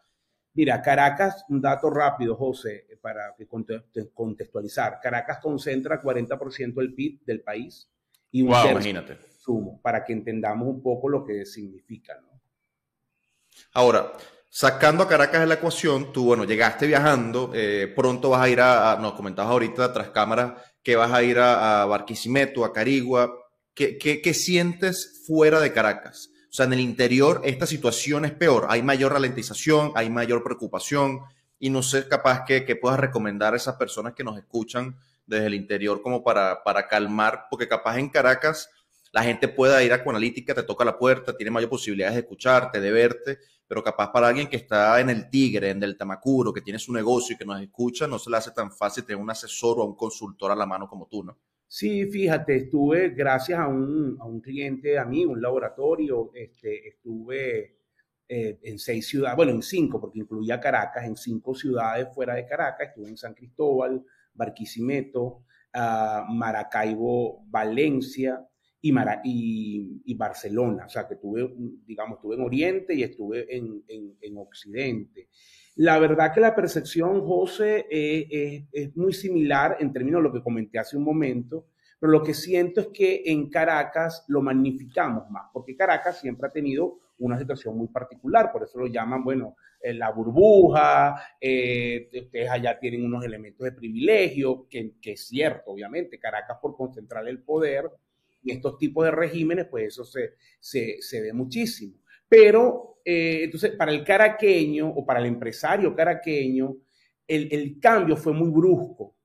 Mira, 0.56 0.82
Caracas, 0.82 1.46
un 1.50 1.62
dato 1.62 1.92
rápido, 1.92 2.36
José, 2.36 2.88
para 3.02 3.36
contextualizar. 4.16 5.00
Caracas 5.00 5.38
concentra 5.44 6.02
40% 6.02 6.74
del 6.74 6.96
PIB 6.96 7.24
del 7.24 7.42
país 7.42 7.88
y 8.32 8.42
un 8.42 8.48
wow, 8.48 8.72
imagínate. 8.72 9.20
Sumo, 9.38 9.80
para 9.84 10.04
que 10.04 10.14
entendamos 10.14 10.68
un 10.68 10.82
poco 10.82 11.08
lo 11.08 11.24
que 11.24 11.46
significa. 11.46 12.20
¿no? 12.20 12.42
Ahora, 13.74 14.12
Sacando 14.58 15.04
a 15.04 15.08
Caracas 15.10 15.42
de 15.42 15.48
la 15.48 15.56
ecuación, 15.56 16.14
tú, 16.14 16.28
bueno, 16.28 16.46
llegaste 16.46 16.88
viajando, 16.88 17.52
eh, 17.54 17.92
pronto 17.94 18.30
vas 18.30 18.42
a 18.42 18.48
ir 18.48 18.62
a, 18.62 18.98
nos 19.02 19.12
comentabas 19.12 19.52
ahorita 19.52 19.92
tras 19.92 20.12
cámaras 20.12 20.54
que 20.82 20.96
vas 20.96 21.12
a 21.12 21.22
ir 21.24 21.40
a, 21.40 21.84
Barquisimeto, 21.84 22.64
a 22.64 22.72
Carigua. 22.72 23.36
¿Qué, 23.74 23.98
¿Qué, 23.98 24.22
qué, 24.22 24.34
sientes 24.34 25.26
fuera 25.28 25.60
de 25.60 25.74
Caracas? 25.74 26.30
O 26.50 26.54
sea, 26.54 26.68
en 26.68 26.72
el 26.72 26.80
interior 26.80 27.42
esta 27.44 27.66
situación 27.66 28.24
es 28.24 28.32
peor, 28.32 28.68
hay 28.70 28.82
mayor 28.82 29.12
ralentización, 29.12 29.92
hay 29.94 30.10
mayor 30.10 30.42
preocupación 30.42 31.20
y 31.60 31.70
no 31.70 31.84
sé 31.84 32.08
capaz 32.08 32.46
que, 32.46 32.64
que 32.64 32.78
puedas 32.78 32.98
recomendar 32.98 33.56
a 33.56 33.58
esas 33.58 33.76
personas 33.76 34.14
que 34.14 34.24
nos 34.24 34.38
escuchan 34.38 34.96
desde 35.26 35.48
el 35.48 35.54
interior 35.56 36.02
como 36.02 36.24
para, 36.24 36.64
para 36.64 36.88
calmar, 36.88 37.48
porque 37.50 37.68
capaz 37.68 37.98
en 37.98 38.08
Caracas 38.08 38.70
la 39.12 39.24
gente 39.24 39.50
pueda 39.50 39.84
ir 39.84 39.92
a 39.92 40.02
Coanalítica, 40.02 40.54
te 40.54 40.64
toca 40.64 40.86
la 40.86 40.98
puerta, 40.98 41.36
tiene 41.36 41.52
mayor 41.52 41.70
posibilidades 41.70 42.16
de 42.16 42.22
escucharte, 42.22 42.80
de 42.80 42.92
verte, 42.92 43.40
pero 43.68 43.84
capaz 43.84 44.12
para 44.12 44.28
alguien 44.28 44.48
que 44.48 44.58
está 44.58 45.00
en 45.00 45.10
el 45.10 45.30
Tigre, 45.30 45.72
en 45.72 45.82
el 45.82 45.98
Tamacuro, 45.98 46.54
que 46.54 46.62
tiene 46.62 46.80
su 46.80 46.94
negocio 46.94 47.36
y 47.36 47.38
que 47.38 47.46
nos 47.46 47.62
escucha, 47.62 48.08
no 48.08 48.20
se 48.20 48.30
le 48.30 48.38
hace 48.38 48.52
tan 48.52 48.72
fácil 48.72 49.06
tener 49.06 49.22
un 49.22 49.30
asesor 49.30 49.80
o 49.80 49.86
un 49.86 49.96
consultor 49.96 50.52
a 50.52 50.56
la 50.56 50.66
mano 50.66 50.88
como 50.88 51.08
tú, 51.08 51.24
¿no? 51.24 51.38
Sí, 51.68 52.06
fíjate, 52.06 52.56
estuve 52.58 53.10
gracias 53.10 53.60
a 53.60 53.68
un, 53.68 54.18
a 54.20 54.26
un 54.26 54.40
cliente 54.40 55.00
a 55.00 55.06
mí, 55.06 55.26
un 55.26 55.42
laboratorio, 55.42 56.32
este, 56.36 56.88
estuve 56.88 57.80
eh, 58.28 58.60
en 58.64 58.78
seis 58.78 59.08
ciudades, 59.08 59.36
bueno, 59.36 59.52
en 59.52 59.64
cinco, 59.64 60.00
porque 60.00 60.20
incluía 60.20 60.60
Caracas, 60.60 61.06
en 61.06 61.16
cinco 61.16 61.56
ciudades 61.56 62.08
fuera 62.14 62.36
de 62.36 62.46
Caracas, 62.46 62.90
estuve 62.90 63.10
en 63.10 63.18
San 63.18 63.34
Cristóbal, 63.34 64.04
Barquisimeto, 64.34 65.44
uh, 65.74 66.34
Maracaibo, 66.34 67.44
Valencia 67.48 68.48
y, 69.24 70.14
Barcelona, 70.16 70.86
o 70.86 70.90
sea 70.90 71.08
que 71.08 71.16
estuve, 71.16 71.54
digamos, 71.86 72.18
estuve 72.18 72.36
en 72.36 72.42
Oriente 72.42 72.94
y 72.94 73.04
estuve 73.04 73.56
en, 73.56 73.84
en, 73.88 74.18
en 74.22 74.38
Occidente. 74.38 75.30
La 75.76 76.00
verdad 76.00 76.34
que 76.34 76.40
la 76.40 76.56
percepción, 76.56 77.22
José, 77.26 77.86
eh, 77.90 78.68
es 78.72 78.96
muy 78.96 79.14
similar 79.14 79.78
en 79.80 79.92
términos 79.92 80.20
de 80.20 80.30
lo 80.30 80.34
que 80.34 80.44
comenté 80.44 80.80
hace 80.80 80.96
un 80.96 81.04
momento, 81.04 81.68
pero 82.00 82.12
lo 82.12 82.24
que 82.24 82.34
siento 82.34 82.82
es 82.82 82.88
que 82.88 83.24
en 83.26 83.50
Caracas 83.50 84.26
lo 84.28 84.42
magnificamos 84.42 85.30
más, 85.30 85.50
porque 85.52 85.76
Caracas 85.76 86.20
siempre 86.20 86.48
ha 86.48 86.52
tenido 86.52 87.00
una 87.18 87.38
situación 87.38 87.78
muy 87.78 87.88
particular, 87.88 88.52
por 88.52 88.64
eso 88.64 88.80
lo 88.80 88.88
llaman, 88.88 89.24
bueno, 89.24 89.56
eh, 89.80 89.94
la 89.94 90.12
burbuja, 90.12 91.16
eh, 91.40 92.10
ustedes 92.14 92.50
allá 92.50 92.78
tienen 92.80 93.06
unos 93.06 93.24
elementos 93.24 93.64
de 93.64 93.72
privilegio, 93.72 94.68
que, 94.70 94.96
que, 95.02 95.14
es 95.14 95.28
cierto, 95.28 95.72
obviamente, 95.72 96.20
Caracas 96.20 96.58
por 96.62 96.76
concentrar 96.76 97.28
el 97.28 97.42
poder 97.44 97.90
y 98.46 98.52
estos 98.52 98.78
tipos 98.78 99.04
de 99.04 99.12
regímenes, 99.12 99.66
pues 99.66 99.88
eso 99.88 100.06
se, 100.06 100.36
se, 100.60 101.02
se 101.02 101.22
ve 101.22 101.34
muchísimo. 101.34 101.98
Pero, 102.30 103.00
eh, 103.04 103.42
entonces, 103.46 103.72
para 103.72 103.92
el 103.92 104.04
caraqueño 104.04 104.88
o 104.88 105.04
para 105.04 105.20
el 105.20 105.26
empresario 105.26 105.96
caraqueño, 105.96 106.78
el, 107.28 107.50
el, 107.52 107.80
cambio 107.80 108.16
fue 108.16 108.34
muy 108.34 108.50
brusco 108.50 109.18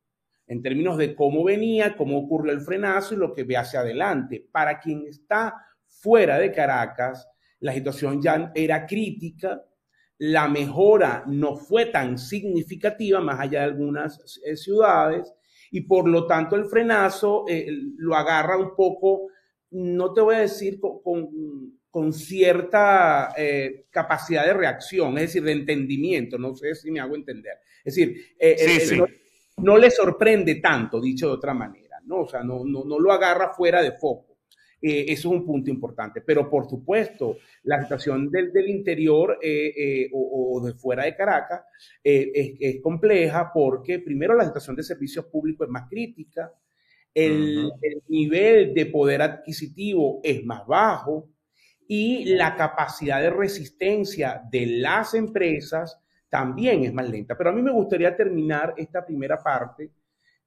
en 0.46 0.62
términos 0.62 0.96
de 0.96 1.14
cómo 1.14 1.44
venía, 1.44 1.94
cómo 1.96 2.18
ocurrió 2.18 2.52
el 2.52 2.62
frenazo 2.62 3.14
y 3.14 3.18
lo 3.18 3.34
que 3.34 3.44
ve 3.44 3.58
hacia 3.58 3.80
adelante. 3.80 4.48
Para 4.50 4.80
quien 4.80 5.04
está 5.06 5.54
fuera 5.86 6.38
de 6.38 6.50
Caracas, 6.50 7.28
la 7.60 7.74
situación 7.74 8.22
ya 8.22 8.50
era 8.54 8.86
crítica, 8.86 9.62
la 10.16 10.48
mejora 10.48 11.24
no 11.26 11.56
fue 11.56 11.86
tan 11.86 12.16
significativa 12.16 13.20
más 13.20 13.38
allá 13.38 13.60
de 13.60 13.66
algunas 13.66 14.40
eh, 14.44 14.56
ciudades 14.56 15.32
y 15.70 15.82
por 15.82 16.08
lo 16.08 16.26
tanto 16.26 16.56
el 16.56 16.66
frenazo 16.66 17.44
eh, 17.48 17.68
lo 17.96 18.14
agarra 18.14 18.56
un 18.56 18.74
poco, 18.74 19.28
no 19.70 20.12
te 20.12 20.20
voy 20.20 20.34
a 20.34 20.40
decir 20.40 20.80
con, 20.80 21.00
con 21.02 21.28
con 21.90 22.12
cierta 22.12 23.34
eh, 23.36 23.86
capacidad 23.90 24.46
de 24.46 24.52
reacción, 24.52 25.18
es 25.18 25.24
decir, 25.24 25.42
de 25.42 25.52
entendimiento, 25.52 26.38
no 26.38 26.54
sé 26.54 26.74
si 26.74 26.90
me 26.90 27.00
hago 27.00 27.16
entender. 27.16 27.54
Es 27.84 27.96
decir, 27.96 28.16
eh, 28.38 28.56
sí, 28.56 28.70
eh, 28.70 28.80
sí. 28.80 28.96
No, 28.96 29.06
no, 29.58 29.76
le 29.76 29.90
sorprende 29.90 30.56
tanto, 30.56 31.00
dicho 31.00 31.26
de 31.26 31.32
otra 31.32 31.52
manera, 31.52 31.98
¿no? 32.04 32.20
O 32.20 32.28
sea, 32.28 32.44
no, 32.44 32.64
no, 32.64 32.84
no 32.84 32.98
lo 32.98 33.12
agarra 33.12 33.52
fuera 33.52 33.82
de 33.82 33.92
foco. 33.92 34.29
Eso 34.82 35.28
es 35.28 35.34
un 35.34 35.44
punto 35.44 35.70
importante. 35.70 36.20
Pero, 36.20 36.48
por 36.48 36.68
supuesto, 36.68 37.38
la 37.64 37.82
situación 37.82 38.30
del, 38.30 38.52
del 38.52 38.68
interior 38.68 39.38
o, 40.12 40.56
o, 40.56 40.66
de 40.66 40.74
fuera 40.74 41.04
de 41.04 41.14
Caracas 41.14 41.62
es, 42.02 42.54
es, 42.58 42.80
compleja 42.80 43.50
porque, 43.52 43.98
primero, 43.98 44.34
la 44.34 44.46
situación 44.46 44.76
de 44.76 44.82
servicios 44.82 45.26
públicos 45.26 45.66
es 45.66 45.70
más 45.70 45.88
crítica, 45.88 46.52
el, 47.12 47.66
uh 47.66 47.68
-huh. 47.68 47.78
el 47.82 48.02
nivel 48.08 48.72
de 48.72 48.86
poder 48.86 49.22
adquisitivo 49.22 50.20
es 50.22 50.44
más 50.44 50.66
bajo, 50.66 51.28
y 51.92 52.24
la 52.36 52.54
capacidad 52.54 53.20
de 53.20 53.30
resistencia 53.30 54.40
de 54.48 54.64
las 54.64 55.12
empresas 55.14 56.00
también 56.28 56.84
es 56.84 56.92
más 56.92 57.10
lenta. 57.10 57.36
Pero 57.36 57.50
a 57.50 57.52
mí 57.52 57.60
me 57.60 57.72
gustaría 57.72 58.16
terminar 58.16 58.74
esta 58.76 59.04
primera 59.04 59.42
parte 59.42 59.90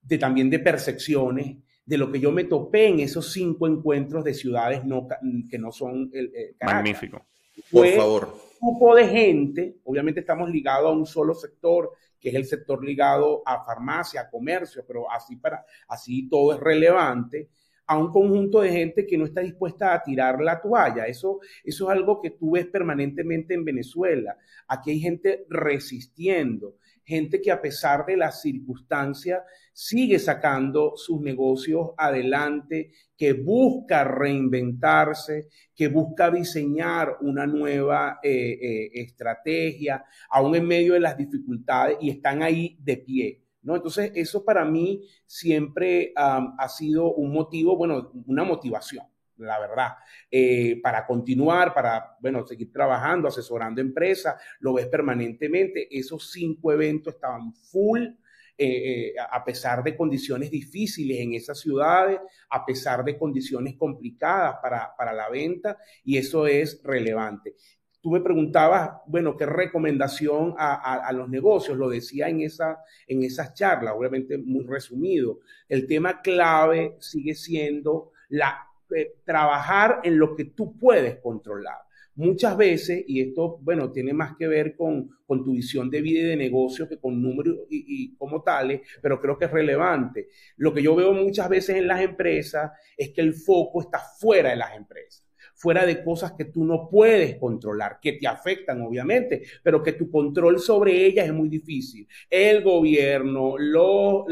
de 0.01 0.17
también 0.17 0.49
de 0.49 0.59
percepciones 0.59 1.57
de 1.85 1.97
lo 1.97 2.11
que 2.11 2.19
yo 2.19 2.31
me 2.31 2.45
topé 2.45 2.87
en 2.87 2.99
esos 2.99 3.31
cinco 3.31 3.67
encuentros 3.67 4.23
de 4.23 4.33
ciudades 4.33 4.85
no, 4.85 5.07
que 5.49 5.59
no 5.59 5.71
son 5.71 6.09
el, 6.13 6.31
el 6.33 6.55
Caracas. 6.57 6.83
Magnífico. 6.83 7.25
Por 7.71 7.87
Fue 7.87 7.95
favor. 7.95 8.35
Un 8.59 8.69
grupo 8.69 8.95
de 8.95 9.07
gente, 9.07 9.77
obviamente 9.83 10.21
estamos 10.21 10.49
ligados 10.49 10.89
a 10.89 10.93
un 10.93 11.05
solo 11.05 11.33
sector, 11.33 11.91
que 12.19 12.29
es 12.29 12.35
el 12.35 12.45
sector 12.45 12.83
ligado 12.83 13.43
a 13.45 13.63
farmacia, 13.65 14.21
a 14.21 14.29
comercio, 14.29 14.83
pero 14.87 15.11
así, 15.11 15.35
para, 15.35 15.65
así 15.89 16.29
todo 16.29 16.53
es 16.53 16.59
relevante 16.59 17.49
a 17.85 17.97
un 17.97 18.11
conjunto 18.11 18.61
de 18.61 18.71
gente 18.71 19.05
que 19.05 19.17
no 19.17 19.25
está 19.25 19.41
dispuesta 19.41 19.93
a 19.93 20.01
tirar 20.01 20.39
la 20.41 20.61
toalla. 20.61 21.05
Eso, 21.05 21.39
eso 21.63 21.91
es 21.91 21.97
algo 21.97 22.21
que 22.21 22.31
tú 22.31 22.51
ves 22.51 22.65
permanentemente 22.67 23.53
en 23.53 23.65
Venezuela. 23.65 24.37
Aquí 24.67 24.91
hay 24.91 24.99
gente 24.99 25.45
resistiendo, 25.49 26.77
gente 27.05 27.41
que 27.41 27.51
a 27.51 27.61
pesar 27.61 28.05
de 28.05 28.17
las 28.17 28.41
circunstancias 28.41 29.41
sigue 29.73 30.19
sacando 30.19 30.93
sus 30.95 31.21
negocios 31.21 31.91
adelante, 31.97 32.91
que 33.17 33.33
busca 33.33 34.03
reinventarse, 34.03 35.47
que 35.75 35.87
busca 35.87 36.29
diseñar 36.29 37.17
una 37.21 37.45
nueva 37.47 38.19
eh, 38.23 38.57
eh, 38.61 38.91
estrategia, 38.93 40.05
aún 40.29 40.55
en 40.55 40.67
medio 40.67 40.93
de 40.93 40.99
las 40.99 41.17
dificultades, 41.17 41.97
y 42.01 42.09
están 42.09 42.43
ahí 42.43 42.77
de 42.79 42.97
pie. 42.97 43.43
¿no? 43.61 43.75
Entonces, 43.75 44.11
eso 44.15 44.43
para 44.43 44.65
mí 44.65 45.07
siempre 45.25 46.11
ha 46.15 46.67
sido 46.67 47.13
un 47.13 47.31
motivo, 47.31 47.77
bueno, 47.77 48.11
una 48.27 48.43
motivación, 48.43 49.05
la 49.37 49.59
verdad, 49.59 49.93
eh, 50.29 50.79
para 50.81 51.05
continuar, 51.05 51.73
para, 51.73 52.17
bueno, 52.19 52.45
seguir 52.45 52.71
trabajando, 52.71 53.27
asesorando 53.27 53.81
empresas, 53.81 54.35
lo 54.59 54.73
ves 54.73 54.87
permanentemente. 54.87 55.87
Esos 55.89 56.31
cinco 56.31 56.71
eventos 56.71 57.15
estaban 57.15 57.53
full. 57.53 58.07
Eh, 58.55 59.07
eh, 59.07 59.13
a 59.17 59.43
pesar 59.43 59.83
de 59.83 59.97
condiciones 59.97 60.51
difíciles 60.51 61.19
en 61.19 61.33
esas 61.33 61.59
ciudades, 61.59 62.19
a 62.51 62.63
pesar 62.63 63.03
de 63.03 63.17
condiciones 63.17 63.75
complicadas 63.75 64.57
para, 64.61 64.95
para 64.95 65.11
la 65.11 65.27
venta, 65.27 65.75
y 66.03 66.17
eso 66.17 66.45
es 66.45 66.79
relevante 66.83 67.55
tú 68.03 68.11
me 68.11 68.19
preguntabas, 68.19 68.97
bueno, 69.07 69.37
qué 69.37 69.45
recomendación 69.45 70.55
a, 70.57 70.73
a, 70.73 71.07
a, 71.07 71.13
los 71.13 71.29
negocios, 71.29 71.77
lo 71.77 71.87
decía 71.87 72.27
en, 72.27 72.41
esa, 72.41 72.79
en 73.07 73.23
esas 73.23 73.53
charlas, 73.53 73.93
obviamente 73.97 74.37
muy 74.37 74.65
resumido. 74.65 75.39
El 75.69 75.87
tema 75.87 76.21
clave 76.21 76.97
sigue 76.99 77.33
siendo 77.33 78.11
la, 78.27 78.67
eh, 78.95 79.15
trabajar 79.23 80.01
en 80.03 80.17
lo 80.17 80.35
que 80.35 80.45
tú 80.45 80.77
puedes 80.77 81.17
controlar. 81.19 81.77
Muchas 82.15 82.55
veces, 82.55 83.03
y 83.07 83.21
esto, 83.21 83.57
bueno, 83.61 83.91
tiene 83.91 84.13
más 84.13 84.35
que 84.37 84.47
ver 84.47 84.75
con, 84.75 85.09
con 85.25 85.43
tu 85.43 85.53
visión 85.53 85.89
de 85.89 86.01
vida 86.01 86.19
y 86.19 86.23
de 86.25 86.35
negocio 86.35 86.87
que 86.87 86.99
con 86.99 87.19
números 87.19 87.57
y, 87.69 87.85
y, 87.87 88.15
como 88.15 88.43
tales, 88.43 88.81
pero 89.01 89.19
creo 89.19 89.37
que 89.37 89.45
es 89.45 89.51
relevante. 89.51 90.27
Lo 90.57 90.73
que 90.73 90.83
yo 90.83 90.95
veo 90.95 91.11
muchas 91.13 91.49
veces 91.49 91.77
en 91.77 91.87
las 91.87 92.01
empresas 92.01 92.71
es 92.95 93.09
que 93.09 93.21
el 93.21 93.33
foco 93.33 93.81
está 93.81 93.99
fuera 93.99 94.51
de 94.51 94.57
las 94.57 94.75
empresas 94.75 95.23
fuera 95.55 95.85
de 95.85 96.03
cosas 96.03 96.33
que 96.33 96.45
tú 96.45 96.65
no 96.65 96.89
puedes 96.89 97.37
controlar, 97.37 97.99
que 98.01 98.13
te 98.13 98.27
afectan 98.27 98.81
obviamente, 98.81 99.43
pero 99.61 99.81
que 99.81 99.93
tu 99.93 100.09
control 100.09 100.59
sobre 100.59 101.05
ellas 101.05 101.27
es 101.27 101.33
muy 101.33 101.47
difícil. 101.47 102.07
El 102.29 102.63
gobierno, 102.63 103.55
lo, 103.57 104.25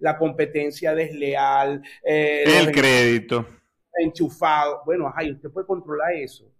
la 0.00 0.18
competencia 0.18 0.94
desleal, 0.94 1.80
eh, 2.04 2.44
el 2.44 2.70
crédito 2.70 3.46
enchufado. 3.98 4.82
Bueno, 4.84 5.08
ajá, 5.08 5.22
usted 5.30 5.50
puede 5.50 5.66
controlar 5.66 6.12
eso. 6.14 6.50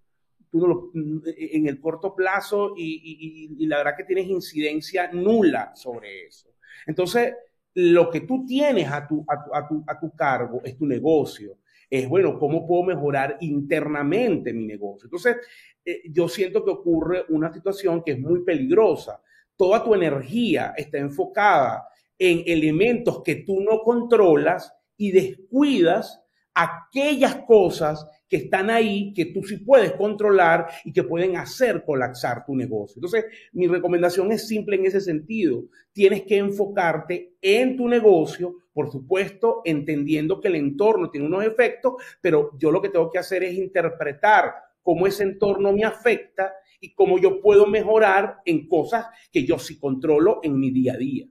Tú 0.50 0.58
no 0.58 0.66
lo, 0.66 0.90
en 0.94 1.66
el 1.66 1.80
corto 1.80 2.14
plazo 2.14 2.74
y, 2.76 3.54
y, 3.58 3.62
y 3.64 3.66
la 3.66 3.78
verdad 3.78 3.96
que 3.96 4.04
tienes 4.04 4.26
incidencia 4.26 5.10
nula 5.12 5.72
sobre 5.74 6.26
eso. 6.26 6.48
Entonces, 6.86 7.34
lo 7.74 8.08
que 8.10 8.20
tú 8.20 8.46
tienes 8.46 8.90
a 8.90 9.06
tu, 9.06 9.24
a 9.28 9.44
tu, 9.44 9.54
a 9.54 9.68
tu, 9.68 9.84
a 9.86 10.00
tu 10.00 10.10
cargo 10.16 10.60
es 10.64 10.76
tu 10.76 10.86
negocio 10.86 11.58
es, 11.90 12.08
bueno, 12.08 12.38
¿cómo 12.38 12.66
puedo 12.66 12.82
mejorar 12.82 13.38
internamente 13.40 14.52
mi 14.52 14.66
negocio? 14.66 15.06
Entonces, 15.06 15.36
eh, 15.84 16.02
yo 16.10 16.28
siento 16.28 16.64
que 16.64 16.70
ocurre 16.70 17.24
una 17.30 17.52
situación 17.52 18.02
que 18.02 18.12
es 18.12 18.20
muy 18.20 18.44
peligrosa. 18.44 19.22
Toda 19.56 19.82
tu 19.82 19.94
energía 19.94 20.74
está 20.76 20.98
enfocada 20.98 21.88
en 22.18 22.42
elementos 22.46 23.22
que 23.22 23.36
tú 23.36 23.60
no 23.60 23.80
controlas 23.80 24.72
y 24.96 25.12
descuidas 25.12 26.22
aquellas 26.58 27.36
cosas 27.46 28.04
que 28.28 28.36
están 28.36 28.68
ahí, 28.68 29.12
que 29.14 29.26
tú 29.26 29.42
sí 29.42 29.58
puedes 29.58 29.92
controlar 29.92 30.66
y 30.84 30.92
que 30.92 31.04
pueden 31.04 31.36
hacer 31.36 31.84
colapsar 31.84 32.44
tu 32.44 32.54
negocio. 32.54 32.96
Entonces, 32.96 33.26
mi 33.52 33.68
recomendación 33.68 34.32
es 34.32 34.46
simple 34.46 34.76
en 34.76 34.86
ese 34.86 35.00
sentido. 35.00 35.64
Tienes 35.92 36.24
que 36.24 36.36
enfocarte 36.36 37.36
en 37.40 37.76
tu 37.76 37.88
negocio, 37.88 38.56
por 38.72 38.90
supuesto, 38.90 39.62
entendiendo 39.64 40.40
que 40.40 40.48
el 40.48 40.56
entorno 40.56 41.10
tiene 41.10 41.28
unos 41.28 41.44
efectos, 41.44 41.94
pero 42.20 42.50
yo 42.58 42.70
lo 42.70 42.82
que 42.82 42.90
tengo 42.90 43.10
que 43.10 43.18
hacer 43.18 43.44
es 43.44 43.54
interpretar 43.54 44.52
cómo 44.82 45.06
ese 45.06 45.22
entorno 45.22 45.72
me 45.72 45.84
afecta 45.84 46.52
y 46.80 46.92
cómo 46.94 47.18
yo 47.18 47.40
puedo 47.40 47.66
mejorar 47.66 48.38
en 48.44 48.68
cosas 48.68 49.06
que 49.32 49.44
yo 49.46 49.58
sí 49.58 49.78
controlo 49.78 50.40
en 50.42 50.58
mi 50.58 50.70
día 50.70 50.94
a 50.94 50.96
día. 50.96 51.26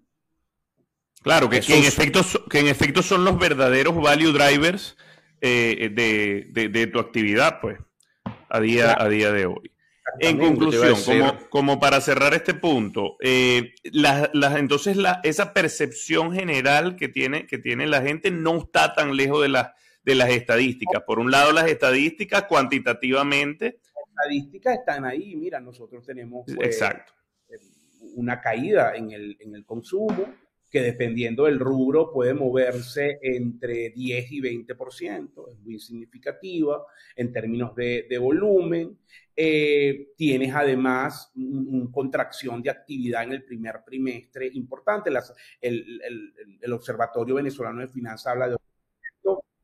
Claro, 1.21 1.49
que, 1.49 1.59
que, 1.59 1.75
en, 1.75 1.83
efecto, 1.83 2.21
que 2.49 2.59
en 2.59 2.67
efecto 2.67 3.03
son 3.03 3.25
los 3.25 3.37
verdaderos 3.37 3.95
value 3.95 4.31
drivers 4.31 4.95
eh, 5.41 5.89
de, 5.93 6.47
de, 6.51 6.69
de, 6.69 6.87
tu 6.87 6.99
actividad, 6.99 7.59
pues, 7.61 7.79
a 8.49 8.59
día, 8.59 8.95
a 8.97 9.07
día 9.07 9.31
de 9.31 9.45
hoy. 9.45 9.71
En 10.19 10.37
conclusión, 10.39 10.95
como, 11.05 11.49
como, 11.49 11.79
para 11.79 12.01
cerrar 12.01 12.33
este 12.33 12.53
punto, 12.53 13.17
eh, 13.19 13.73
entonces 13.83 14.95
la, 14.95 15.19
esa 15.23 15.53
percepción 15.53 16.33
general 16.33 16.95
que 16.95 17.07
tiene, 17.07 17.45
que 17.45 17.57
tiene 17.57 17.85
la 17.87 18.01
gente 18.01 18.31
no 18.31 18.57
está 18.57 18.93
tan 18.93 19.15
lejos 19.15 19.41
de, 19.41 19.49
la, 19.49 19.75
de 20.03 20.15
las 20.15 20.29
estadísticas. 20.29 21.03
Por 21.03 21.19
un 21.19 21.29
lado, 21.29 21.51
las 21.51 21.67
estadísticas 21.67 22.43
cuantitativamente. 22.43 23.79
Las 23.93 24.07
estadísticas 24.07 24.79
están 24.79 25.05
ahí. 25.05 25.35
Mira, 25.35 25.59
nosotros 25.59 26.05
tenemos 26.05 26.45
pues, 26.45 26.67
Exacto. 26.67 27.13
una 28.15 28.41
caída 28.41 28.95
en 28.95 29.11
el, 29.11 29.37
en 29.39 29.55
el 29.55 29.65
consumo 29.65 30.33
que 30.69 30.81
dependiendo 30.81 31.45
del 31.45 31.59
rubro 31.59 32.11
puede 32.11 32.33
moverse 32.33 33.19
entre 33.21 33.91
10 33.91 34.31
y 34.31 34.41
20%, 34.41 35.51
es 35.51 35.59
muy 35.59 35.79
significativa 35.79 36.85
en 37.15 37.31
términos 37.31 37.75
de, 37.75 38.05
de 38.09 38.17
volumen. 38.17 38.97
Eh, 39.35 40.13
tienes 40.17 40.53
además 40.53 41.31
una 41.35 41.91
contracción 41.91 42.61
de 42.61 42.71
actividad 42.71 43.23
en 43.23 43.33
el 43.33 43.43
primer 43.43 43.83
trimestre 43.85 44.49
importante. 44.53 45.09
el, 45.61 46.01
el, 46.03 46.33
el, 46.59 46.73
Observatorio 46.73 47.35
Venezolano 47.35 47.81
de 47.81 47.87
Finanzas 47.87 48.33
habla 48.33 48.49
de 48.49 48.55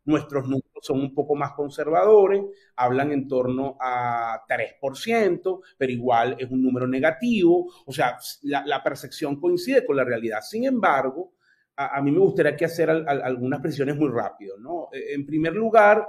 Nuestros 0.06 0.44
números 0.44 0.72
son 0.82 1.00
un 1.00 1.14
poco 1.14 1.36
más 1.36 1.54
conservadores, 1.54 2.44
hablan 2.76 3.12
en 3.12 3.28
torno 3.28 3.78
a 3.80 4.44
3%, 4.48 5.62
pero 5.78 5.92
igual 5.92 6.36
es 6.38 6.50
un 6.52 6.62
número 6.62 6.88
negativo. 6.88 7.72
O 7.86 7.92
sea, 7.92 8.18
la, 8.42 8.84
percepción 8.84 9.40
coincide 9.40 9.86
con 9.86 9.96
la 9.96 10.04
realidad. 10.04 10.42
Sin 10.42 10.66
embargo, 10.66 11.34
a, 11.76 12.02
mí 12.02 12.12
me 12.12 12.20
gustaría 12.20 12.56
que 12.56 12.66
hacer 12.66 12.90
algunas 12.90 13.62
precisiones 13.62 13.96
muy 13.96 14.10
rápido. 14.10 14.58
¿no? 14.58 14.90
E, 14.92 15.14
en 15.14 15.26
primer 15.26 15.54
lugar, 15.54 16.06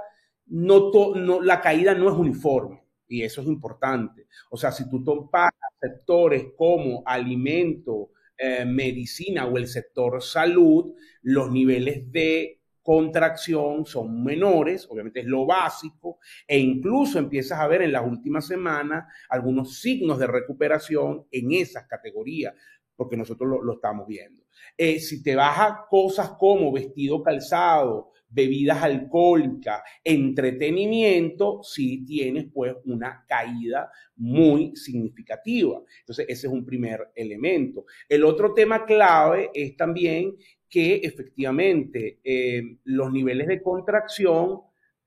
no, 0.47 0.91
no 1.15 1.41
la 1.41 1.61
caída 1.61 1.95
no 1.95 2.09
es 2.09 2.15
uniforme. 2.17 2.83
Y 3.07 3.21
eso 3.21 3.41
es 3.41 3.47
importante. 3.47 4.27
O 4.49 4.57
sea, 4.57 4.71
si 4.71 4.89
tú 4.89 5.03
tomas 5.03 5.51
sectores 5.79 6.47
como 6.57 7.03
alimento, 7.05 8.09
eh, 8.37 8.65
medicina 8.65 9.45
o 9.45 9.57
el 9.57 9.67
sector 9.67 10.21
salud, 10.21 10.93
los 11.21 11.49
niveles 11.51 12.11
de 12.11 12.59
contracción 12.85 13.83
son 13.83 14.23
menores, 14.23 14.87
obviamente 14.91 15.21
es 15.21 15.25
lo 15.25 15.47
básico, 15.47 16.19
e 16.47 16.59
incluso 16.59 17.17
empiezas 17.17 17.59
a 17.59 17.67
ver 17.67 17.81
en 17.81 17.91
las 17.91 18.05
últimas 18.05 18.45
semanas 18.45 19.11
algunos 19.27 19.79
signos 19.79 20.19
de 20.19 20.27
recuperación 20.27 21.25
en 21.31 21.51
esas 21.51 21.87
categorías, 21.87 22.53
porque 22.95 23.17
nosotros 23.17 23.49
lo, 23.63 23.73
estamos 23.73 24.05
viendo. 24.05 24.43
Eh, 24.77 24.99
si 24.99 25.23
te 25.23 25.35
vas 25.35 25.57
a 25.57 25.87
cosas 25.89 26.33
como 26.37 26.71
vestido 26.71 27.23
calzado, 27.23 28.11
bebidas 28.35 28.83
alcohólicas, 28.83 29.81
entretenimiento, 30.03 31.63
sí 31.63 32.05
tienes 32.05 32.47
pues 32.53 32.75
una 32.83 33.25
caída 33.27 33.89
muy 34.17 34.75
significativa. 34.75 35.81
Entonces, 36.01 36.25
ese 36.27 36.47
es 36.47 36.53
un 36.53 36.65
primer 36.65 37.11
elemento. 37.15 37.85
El 38.09 38.25
otro 38.25 38.53
tema 38.53 38.85
clave 38.85 39.49
es 39.53 39.77
también 39.77 40.35
que 40.69 40.95
efectivamente 40.95 42.19
eh, 42.23 42.61
los 42.83 43.11
niveles 43.11 43.47
de 43.47 43.61
contracción 43.61 44.61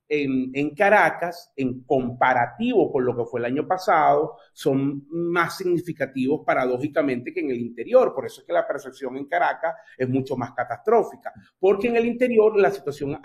en, 0.09 0.75
Caracas, 0.75 1.53
en 1.57 1.83
comparativo 1.83 2.91
con 2.91 3.05
lo 3.05 3.17
que 3.17 3.25
fue 3.25 3.41
el 3.41 3.47
año 3.47 3.67
pasado, 3.67 4.37
son 4.53 5.07
más 5.11 5.59
significativos 5.59 6.43
paradójicamente 6.47 7.33
que 7.33 7.41
en 7.41 7.51
el 7.51 7.59
interior. 7.59 8.15
Por 8.15 8.27
eso 8.27 8.41
es 8.41 8.47
que 8.47 8.53
la 8.53 8.67
percepción 8.67 9.17
en 9.17 9.27
Caracas 9.27 9.75
es 9.97 10.09
mucho 10.09 10.37
más 10.37 10.53
catastrófica, 10.53 11.33
porque 11.59 11.89
en 11.89 11.97
el 11.97 12.07
interior 12.07 12.59
la 12.59 12.71
situación, 12.71 13.21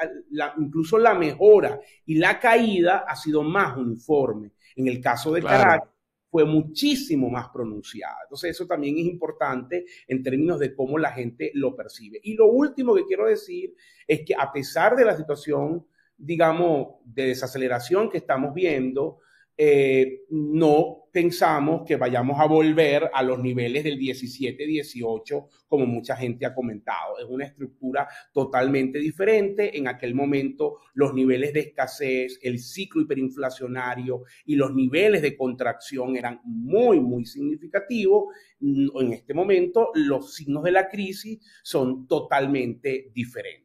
incluso 0.58 0.98
la 0.98 1.14
mejora 1.14 1.80
y 2.06 2.16
la 2.16 2.40
caída 2.40 3.06
ha 3.08 3.16
sido 3.16 3.44
más 3.44 3.78
uniforme. 3.78 4.52
En 4.76 4.88
el 4.88 5.00
caso 5.00 5.32
de 5.32 5.42
Caracas, 5.42 5.90
fue 6.34 6.46
muchísimo 6.46 7.30
más 7.30 7.50
pronunciada. 7.50 8.18
Entonces 8.24 8.50
eso 8.50 8.66
también 8.66 8.98
es 8.98 9.06
importante 9.06 9.86
en 10.08 10.24
términos 10.24 10.60
de 10.60 10.74
cómo 10.74 10.98
la 10.98 11.12
gente 11.12 11.52
lo 11.54 11.76
percibe. 11.76 12.20
Y 12.24 12.34
lo 12.34 12.48
último 12.48 12.96
que 12.96 13.06
quiero 13.06 13.28
decir 13.28 13.76
es 14.08 14.22
que 14.26 14.34
a 14.36 14.52
pesar 14.52 14.96
de 14.96 15.06
la 15.06 15.16
situación, 15.16 15.86
digamos, 16.24 16.96
de 17.06 17.28
desaceleración 17.28 18.10
que 18.10 18.18
estamos 18.18 18.54
viendo, 18.54 19.20
eh, 19.56 20.22
no 20.30 21.04
pensamos 21.12 21.84
que 21.86 21.96
vayamos 21.96 22.40
a 22.40 22.48
volver 22.48 23.12
a 23.14 23.22
los 23.22 23.38
niveles 23.40 23.84
del 23.84 24.00
17-18, 24.00 25.48
como 25.68 25.86
mucha 25.86 26.16
gente 26.16 26.46
ha 26.46 26.56
comentado. 26.56 27.20
Es 27.20 27.26
una 27.30 27.46
estructura 27.46 28.08
totalmente 28.34 28.98
diferente. 28.98 29.78
En 29.78 29.88
aquel 29.88 30.16
momento, 30.16 30.80
los 30.96 31.14
niveles 31.14 31.54
de 31.54 31.60
escasez, 31.60 32.40
el 32.42 32.58
ciclo 32.58 33.04
hiperinflacionario 33.04 34.24
y 34.46 34.56
los 34.56 34.74
niveles 34.74 35.22
de 35.22 35.38
contracción 35.38 36.18
eran 36.18 36.42
muy, 36.46 37.00
muy 37.00 37.26
significativos. 37.26 38.34
En 38.60 39.14
este 39.14 39.36
momento, 39.36 39.92
los 39.94 40.34
signos 40.34 40.64
de 40.64 40.72
la 40.72 40.88
crisis 40.90 41.40
son 41.62 42.08
totalmente 42.08 43.12
diferentes. 43.14 43.63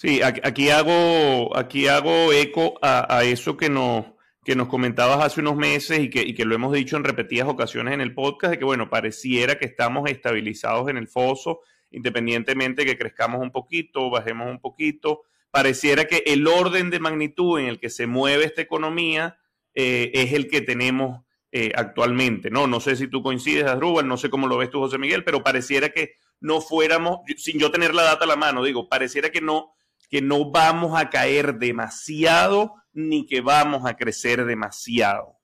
Sí, 0.00 0.20
aquí 0.22 0.70
hago, 0.70 1.56
aquí 1.56 1.88
hago 1.88 2.32
eco 2.32 2.78
a, 2.82 3.24
eso 3.24 3.56
que 3.56 3.68
nos, 3.68 4.06
que 4.44 4.54
nos 4.54 4.68
comentabas 4.68 5.24
hace 5.24 5.40
unos 5.40 5.56
meses 5.56 5.98
y 5.98 6.08
que, 6.08 6.22
y 6.22 6.34
que, 6.34 6.44
lo 6.44 6.54
hemos 6.54 6.72
dicho 6.72 6.96
en 6.96 7.02
repetidas 7.02 7.48
ocasiones 7.48 7.94
en 7.94 8.00
el 8.00 8.14
podcast, 8.14 8.52
de 8.52 8.58
que, 8.60 8.64
bueno, 8.64 8.88
pareciera 8.88 9.58
que 9.58 9.64
estamos 9.64 10.08
estabilizados 10.08 10.88
en 10.88 10.98
el 10.98 11.08
foso, 11.08 11.62
independientemente 11.90 12.82
de 12.82 12.86
que 12.86 12.96
crezcamos 12.96 13.40
un 13.40 13.50
poquito, 13.50 14.08
bajemos 14.08 14.48
un 14.48 14.60
poquito, 14.60 15.22
pareciera 15.50 16.04
que 16.04 16.22
el 16.26 16.46
orden 16.46 16.90
de 16.90 17.00
magnitud 17.00 17.58
en 17.58 17.66
el 17.66 17.80
que 17.80 17.90
se 17.90 18.06
mueve 18.06 18.44
esta 18.44 18.62
economía 18.62 19.40
eh, 19.74 20.12
es 20.14 20.32
el 20.32 20.46
que 20.46 20.60
tenemos 20.60 21.24
eh, 21.50 21.72
actualmente, 21.74 22.50
¿no? 22.50 22.68
No 22.68 22.78
sé 22.78 22.94
si 22.94 23.08
tú 23.08 23.20
coincides, 23.20 23.64
Adrúbal, 23.64 24.06
no 24.06 24.16
sé 24.16 24.30
cómo 24.30 24.46
lo 24.46 24.58
ves 24.58 24.70
tú, 24.70 24.78
José 24.78 24.96
Miguel, 24.96 25.24
pero 25.24 25.42
pareciera 25.42 25.88
que 25.88 26.18
no 26.38 26.60
fuéramos, 26.60 27.18
sin 27.36 27.58
yo 27.58 27.72
tener 27.72 27.96
la 27.96 28.04
data 28.04 28.26
a 28.26 28.28
la 28.28 28.36
mano, 28.36 28.62
digo, 28.62 28.88
pareciera 28.88 29.30
que 29.30 29.40
no 29.40 29.74
que 30.08 30.22
no 30.22 30.50
vamos 30.50 30.98
a 30.98 31.10
caer 31.10 31.58
demasiado 31.58 32.74
ni 32.92 33.26
que 33.26 33.40
vamos 33.40 33.84
a 33.84 33.94
crecer 33.94 34.44
demasiado. 34.44 35.36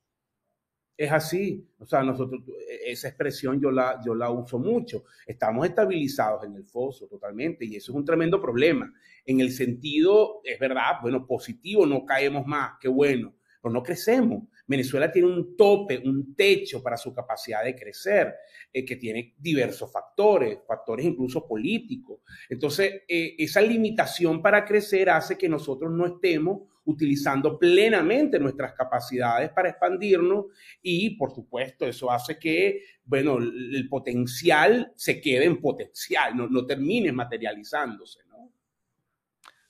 Es 0.97 1.11
así, 1.11 1.69
o 1.79 1.87
sea, 1.87 2.05
nosotros, 2.05 2.43
esa 2.87 3.09
expresión 3.09 3.61
yo 3.61 3.71
la, 3.73 4.01
yo 4.05 4.15
la 4.15 4.31
uso 4.31 4.59
mucho. 4.59 5.05
Estamos 5.27 5.67
estabilizados 5.67 6.45
en 6.45 6.55
el 6.55 6.65
foso 6.65 7.09
totalmente 7.09 7.65
y 7.65 7.75
eso 7.75 7.91
es 7.91 7.97
un 7.97 8.05
tremendo 8.05 8.41
problema. 8.41 8.93
En 9.27 9.41
el 9.41 9.51
sentido, 9.51 10.41
es 10.45 10.59
verdad, 10.59 11.01
bueno, 11.03 11.27
positivo, 11.27 11.85
no 11.85 12.05
caemos 12.05 12.47
más, 12.47 12.75
qué 12.81 12.89
bueno, 12.89 13.35
pero 13.61 13.73
no 13.73 13.83
crecemos. 13.83 14.45
Venezuela 14.67 15.13
tiene 15.13 15.29
un 15.29 15.57
tope, 15.57 15.99
un 15.99 16.35
techo 16.35 16.83
para 16.83 16.97
su 16.97 17.13
capacidad 17.13 17.63
de 17.63 17.75
crecer, 17.75 18.35
eh, 18.73 18.85
que 18.85 18.97
tiene 18.97 19.35
diversos 19.39 19.93
factores, 19.93 20.59
factores 20.67 21.07
incluso 21.07 21.47
políticos. 21.47 22.21
Entonces, 22.49 23.03
eh, 23.07 23.35
esa 23.39 23.61
limitación 23.61 24.41
para 24.43 24.65
crecer 24.65 25.11
hace 25.11 25.37
que 25.37 25.49
nosotros 25.49 25.93
no 25.93 26.07
estemos 26.07 26.63
utilizando 26.87 27.59
plenamente 27.59 28.39
nuestras 28.39 28.75
capacidades 28.75 29.51
para 29.51 29.71
expandirnos 29.71 30.47
y, 30.83 31.17
por 31.17 31.31
supuesto, 31.35 31.87
eso 31.87 32.11
hace 32.11 32.39
que, 32.39 32.83
bueno, 33.05 33.39
el 33.39 33.89
potencial 33.89 34.93
se 34.95 35.21
quede 35.21 35.47
en 35.47 35.61
potencial, 35.61 36.37
no, 36.37 36.47
no 36.49 36.67
termine 36.67 37.11
materializándose. 37.11 38.24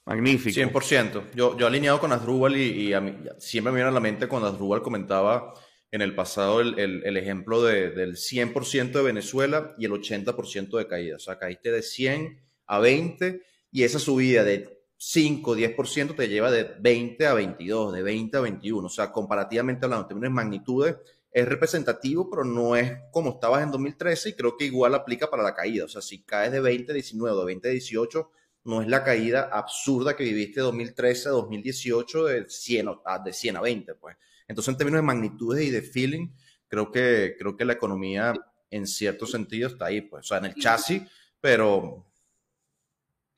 Magnífico. 0.06 0.60
100%. 0.60 1.30
Yo, 1.34 1.56
yo 1.56 1.66
alineado 1.66 1.98
con 1.98 2.12
Asdrúbal 2.12 2.56
y, 2.56 2.92
a 2.92 3.00
mí, 3.00 3.16
siempre 3.38 3.72
me 3.72 3.76
viene 3.76 3.88
a 3.88 3.92
la 3.92 4.00
mente 4.00 4.28
cuando 4.28 4.48
Asdrúbal 4.48 4.82
comentaba 4.82 5.54
en 5.90 6.02
el 6.02 6.14
pasado 6.14 6.60
el, 6.60 7.16
ejemplo 7.16 7.62
de, 7.62 7.90
del 7.90 8.16
100% 8.16 8.92
de 8.92 9.02
Venezuela 9.02 9.74
y 9.78 9.84
el 9.84 9.92
80% 9.92 10.76
de 10.76 10.86
caída. 10.88 11.16
O 11.16 11.20
sea, 11.20 11.38
caíste 11.38 11.70
de 11.70 11.82
100 11.82 12.40
a 12.66 12.78
20 12.80 13.42
y 13.70 13.84
esa 13.84 13.98
subida 13.98 14.44
de 14.44 14.82
5, 14.96 15.56
10% 15.56 16.16
te 16.16 16.28
lleva 16.28 16.50
de 16.50 16.64
20 16.80 17.26
a 17.26 17.34
22, 17.34 17.92
de 17.92 18.02
20 18.02 18.36
a 18.36 18.40
21. 18.40 18.86
O 18.86 18.90
sea, 18.90 19.12
comparativamente 19.12 19.86
hablando, 19.86 20.04
en 20.04 20.08
términos 20.08 20.30
de 20.30 20.34
magnitudes, 20.34 20.96
es 21.30 21.48
representativo, 21.48 22.28
pero 22.28 22.44
no 22.44 22.76
es 22.76 22.92
como 23.10 23.30
estabas 23.30 23.62
en 23.62 23.70
2013 23.70 24.30
y 24.30 24.32
creo 24.34 24.56
que 24.56 24.66
igual 24.66 24.94
aplica 24.94 25.30
para 25.30 25.42
la 25.42 25.54
caída. 25.54 25.84
O 25.84 25.88
sea, 25.88 26.02
si 26.02 26.22
caes 26.24 26.52
de 26.52 26.60
20 26.60 26.92
a 26.92 26.94
19 26.94 27.36
o 27.36 27.40
de 27.40 27.46
20 27.46 27.68
a 27.68 27.72
18, 27.72 28.30
no 28.64 28.81
es 28.81 28.88
la 28.88 29.05
caída 29.05 29.50
absurda 29.53 30.16
que 30.16 30.24
viviste 30.24 30.61
2013 30.61 31.29
a 31.29 31.33
2018 31.33 32.24
de 32.24 32.48
100, 32.48 32.88
a, 33.05 33.18
de 33.18 33.33
100 33.33 33.57
a 33.57 33.61
20, 33.61 33.94
pues. 33.94 34.16
Entonces, 34.48 34.72
en 34.72 34.79
términos 34.79 34.98
de 34.98 35.07
magnitudes 35.07 35.66
y 35.66 35.70
de 35.70 35.83
feeling, 35.83 36.29
creo 36.68 36.90
que, 36.90 37.37
creo 37.38 37.57
que 37.57 37.64
la 37.64 37.74
economía 37.74 38.35
en 38.70 38.87
cierto 38.87 39.27
sentido 39.27 39.68
está 39.68 39.87
ahí, 39.87 40.00
pues, 40.00 40.24
o 40.24 40.29
sea, 40.29 40.38
en 40.38 40.46
el 40.46 40.55
chasis, 40.55 41.03
pero... 41.40 42.07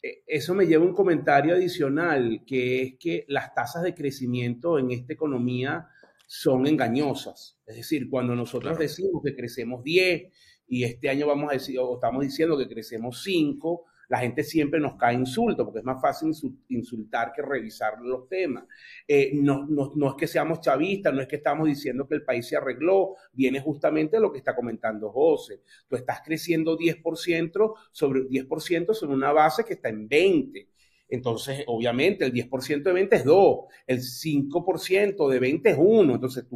E, 0.02 0.22
eso 0.26 0.54
me 0.54 0.66
lleva 0.66 0.84
a 0.84 0.88
un 0.88 0.94
comentario 0.94 1.54
adicional, 1.54 2.44
que 2.46 2.82
es 2.82 2.94
que 2.98 3.24
las 3.28 3.52
tasas 3.52 3.82
de 3.82 3.94
crecimiento 3.94 4.78
en 4.78 4.92
esta 4.92 5.12
economía 5.12 5.88
son 6.26 6.66
engañosas. 6.66 7.58
Es 7.66 7.76
decir, 7.76 8.08
cuando 8.08 8.34
nosotros 8.34 8.78
decimos 8.78 9.22
que 9.24 9.34
crecemos 9.34 9.82
10 9.82 10.32
y 10.68 10.84
este 10.84 11.08
año 11.08 11.26
vamos 11.26 11.50
a 11.50 11.54
decir, 11.54 11.78
o 11.78 11.94
estamos 11.94 12.22
diciendo 12.22 12.56
que 12.58 12.68
crecemos 12.68 13.22
5, 13.22 13.84
La 14.08 14.18
gente 14.18 14.42
siempre 14.44 14.80
nos 14.80 14.96
cae 14.96 15.14
insulto 15.14 15.64
porque 15.64 15.80
es 15.80 15.84
más 15.84 16.00
fácil 16.00 16.32
insultar 16.68 17.32
que 17.34 17.42
revisar 17.42 18.00
los 18.00 18.28
temas. 18.28 18.64
Eh, 19.06 19.32
no, 19.34 19.66
no, 19.66 20.08
es 20.08 20.14
que 20.14 20.26
seamos 20.26 20.60
chavistas, 20.60 21.12
no 21.12 21.20
es 21.20 21.28
que 21.28 21.36
estamos 21.36 21.66
diciendo 21.66 22.06
que 22.06 22.14
el 22.14 22.24
país 22.24 22.46
se 22.46 22.56
arregló, 22.56 23.16
viene 23.32 23.60
justamente 23.60 24.20
lo 24.20 24.32
que 24.32 24.38
está 24.38 24.54
comentando 24.54 25.10
José. 25.10 25.62
Tú 25.88 25.96
estás 25.96 26.20
creciendo 26.24 26.76
10% 26.76 27.74
sobre 27.90 28.20
10% 28.22 28.94
sobre 28.94 29.14
una 29.14 29.32
base 29.32 29.64
que 29.64 29.74
está 29.74 29.88
en 29.88 30.08
20. 30.08 30.68
Entonces, 31.08 31.62
obviamente, 31.66 32.24
el 32.24 32.32
10% 32.32 32.82
de 32.82 32.92
20 32.92 33.16
es 33.16 33.24
2, 33.24 33.58
el 33.86 33.98
5% 33.98 35.28
de 35.28 35.38
20 35.38 35.70
es 35.70 35.76
1. 35.78 36.14
Entonces, 36.14 36.46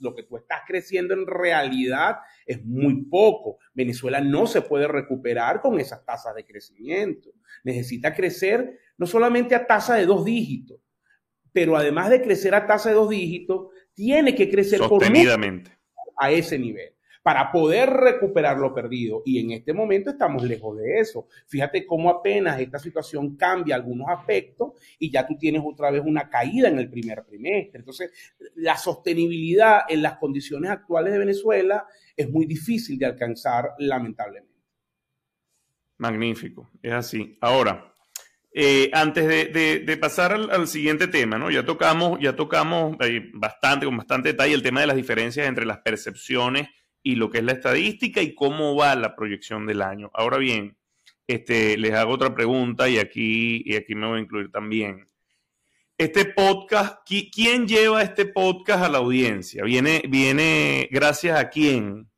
lo 0.00 0.14
que 0.14 0.24
tú 0.24 0.36
estás 0.36 0.62
creciendo 0.66 1.14
en 1.14 1.26
realidad 1.26 2.16
es 2.44 2.64
muy 2.64 3.04
poco. 3.04 3.58
Venezuela 3.72 4.20
no 4.20 4.46
se 4.46 4.62
puede 4.62 4.88
recuperar 4.88 5.60
con 5.60 5.78
esas 5.78 6.04
tasas 6.04 6.34
de 6.34 6.44
crecimiento. 6.44 7.30
Necesita 7.62 8.14
crecer 8.14 8.78
no 8.96 9.06
solamente 9.06 9.54
a 9.54 9.66
tasa 9.66 9.94
de 9.94 10.06
dos 10.06 10.24
dígitos, 10.24 10.80
pero 11.52 11.76
además 11.76 12.10
de 12.10 12.22
crecer 12.22 12.54
a 12.54 12.66
tasa 12.66 12.88
de 12.88 12.96
dos 12.96 13.10
dígitos, 13.10 13.68
tiene 13.94 14.34
que 14.34 14.50
crecer 14.50 14.78
sostenidamente 14.78 15.78
a 16.16 16.30
ese 16.30 16.58
nivel 16.58 16.94
para 17.22 17.52
poder 17.52 17.90
recuperar 17.90 18.58
lo 18.58 18.74
perdido. 18.74 19.22
Y 19.24 19.38
en 19.38 19.52
este 19.52 19.72
momento 19.72 20.10
estamos 20.10 20.42
lejos 20.42 20.78
de 20.78 21.00
eso. 21.00 21.26
Fíjate 21.46 21.84
cómo 21.84 22.08
apenas 22.08 22.58
esta 22.60 22.78
situación 22.78 23.36
cambia 23.36 23.74
algunos 23.74 24.08
aspectos 24.08 24.72
y 24.98 25.10
ya 25.10 25.26
tú 25.26 25.36
tienes 25.36 25.62
otra 25.64 25.90
vez 25.90 26.02
una 26.04 26.28
caída 26.30 26.68
en 26.68 26.78
el 26.78 26.88
primer 26.90 27.22
trimestre. 27.24 27.80
Entonces, 27.80 28.10
la 28.56 28.76
sostenibilidad 28.76 29.82
en 29.88 30.02
las 30.02 30.16
condiciones 30.18 30.70
actuales 30.70 31.12
de 31.12 31.18
Venezuela 31.18 31.86
es 32.16 32.30
muy 32.30 32.46
difícil 32.46 32.98
de 32.98 33.06
alcanzar, 33.06 33.70
lamentablemente. 33.78 34.50
Magnífico, 35.98 36.70
es 36.82 36.92
así. 36.92 37.36
Ahora, 37.42 37.94
eh, 38.52 38.90
antes 38.94 39.28
de, 39.28 39.98
pasar 40.00 40.32
al, 40.32 40.66
siguiente 40.66 41.06
tema, 41.06 41.38
¿no? 41.38 41.50
Ya 41.50 41.66
tocamos, 41.66 42.18
ya 42.20 42.34
tocamos 42.34 42.96
eh, 43.00 43.30
bastante, 43.34 43.84
con 43.84 43.98
bastante 43.98 44.30
detalle 44.30 44.54
el 44.54 44.62
tema 44.62 44.80
de 44.80 44.86
las 44.86 44.96
diferencias 44.96 45.46
entre 45.46 45.66
las 45.66 45.78
percepciones 45.78 46.68
y 47.02 47.14
lo 47.16 47.30
que 47.30 47.38
es 47.38 47.44
la 47.44 47.52
estadística 47.52 48.20
y 48.20 48.34
cómo 48.34 48.76
va 48.76 48.94
la 48.94 49.16
proyección 49.16 49.66
del 49.66 49.82
año. 49.82 50.10
Ahora 50.14 50.38
bien, 50.38 50.76
este, 51.26 51.76
les 51.76 51.92
hago 51.94 52.12
otra 52.12 52.34
pregunta 52.34 52.88
y 52.88 52.98
aquí, 52.98 53.62
y 53.64 53.76
aquí 53.76 53.94
me 53.94 54.06
voy 54.06 54.18
a 54.18 54.22
incluir 54.22 54.50
también. 54.50 55.06
Este 55.96 56.24
podcast, 56.24 56.98
¿quién 57.06 57.68
lleva 57.68 58.02
este 58.02 58.24
podcast 58.26 58.84
a 58.84 58.88
la 58.88 58.98
audiencia? 58.98 59.62
¿Viene, 59.64 60.02
viene 60.08 60.88
gracias 60.90 61.38
a 61.38 61.48
quién? 61.50 62.10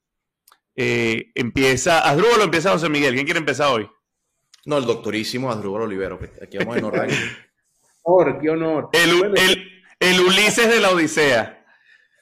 Eh, 0.74 1.32
empieza, 1.34 2.08
Asdrúbal 2.08 2.40
o 2.40 2.44
empieza 2.44 2.70
José 2.70 2.88
Miguel? 2.88 3.14
¿Quién 3.14 3.26
quiere 3.26 3.40
empezar 3.40 3.72
hoy? 3.72 3.88
No, 4.64 4.78
el 4.78 4.86
doctorísimo 4.86 5.50
Asdrúbal 5.50 5.82
Olivero, 5.82 6.18
aquí 6.40 6.58
vamos 6.58 6.76
en 6.76 6.84
orden. 6.84 7.10
honor, 8.02 8.38
qué 8.40 8.50
honor. 8.50 8.88
El, 8.92 9.84
el 9.98 10.20
Ulises 10.20 10.68
de 10.68 10.80
la 10.80 10.90
Odisea. 10.90 11.61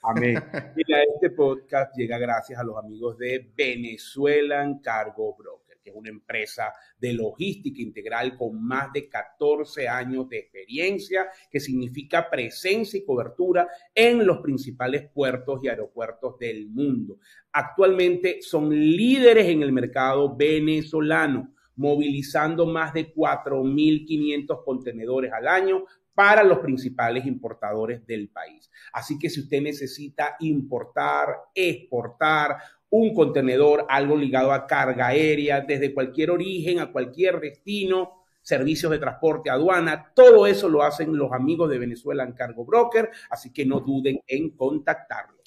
Amén. 0.02 0.34
Mira, 0.76 1.02
este 1.02 1.30
podcast 1.30 1.94
llega 1.94 2.16
gracias 2.16 2.58
a 2.58 2.64
los 2.64 2.76
amigos 2.78 3.18
de 3.18 3.52
Venezuelan 3.54 4.78
Cargo 4.78 5.36
Broker, 5.36 5.78
que 5.82 5.90
es 5.90 5.96
una 5.96 6.08
empresa 6.08 6.72
de 6.98 7.12
logística 7.12 7.82
integral 7.82 8.34
con 8.36 8.64
más 8.64 8.90
de 8.94 9.10
14 9.10 9.88
años 9.88 10.26
de 10.30 10.38
experiencia, 10.38 11.28
que 11.50 11.60
significa 11.60 12.30
presencia 12.30 12.98
y 12.98 13.04
cobertura 13.04 13.68
en 13.94 14.26
los 14.26 14.38
principales 14.38 15.06
puertos 15.12 15.62
y 15.62 15.68
aeropuertos 15.68 16.38
del 16.38 16.68
mundo. 16.68 17.18
Actualmente 17.52 18.40
son 18.40 18.70
líderes 18.70 19.48
en 19.48 19.62
el 19.62 19.72
mercado 19.72 20.34
venezolano 20.34 21.52
movilizando 21.80 22.66
más 22.66 22.92
de 22.92 23.12
4.500 23.14 24.64
contenedores 24.64 25.32
al 25.32 25.48
año 25.48 25.84
para 26.20 26.44
los 26.44 26.58
principales 26.58 27.24
importadores 27.24 28.06
del 28.06 28.28
país. 28.28 28.70
Así 28.92 29.18
que 29.18 29.30
si 29.30 29.40
usted 29.40 29.62
necesita 29.62 30.36
importar, 30.40 31.34
exportar 31.54 32.58
un 32.90 33.14
contenedor, 33.14 33.86
algo 33.88 34.18
ligado 34.18 34.52
a 34.52 34.66
carga 34.66 35.06
aérea, 35.06 35.62
desde 35.62 35.94
cualquier 35.94 36.30
origen 36.30 36.78
a 36.78 36.92
cualquier 36.92 37.40
destino, 37.40 38.26
servicios 38.42 38.92
de 38.92 38.98
transporte, 38.98 39.48
aduana, 39.48 40.12
todo 40.14 40.46
eso 40.46 40.68
lo 40.68 40.82
hacen 40.82 41.16
los 41.16 41.32
amigos 41.32 41.70
de 41.70 41.78
Venezuela 41.78 42.22
en 42.22 42.32
Cargo 42.32 42.66
Broker, 42.66 43.08
así 43.30 43.50
que 43.50 43.64
no 43.64 43.80
duden 43.80 44.20
en 44.26 44.50
contactarlos. 44.50 45.40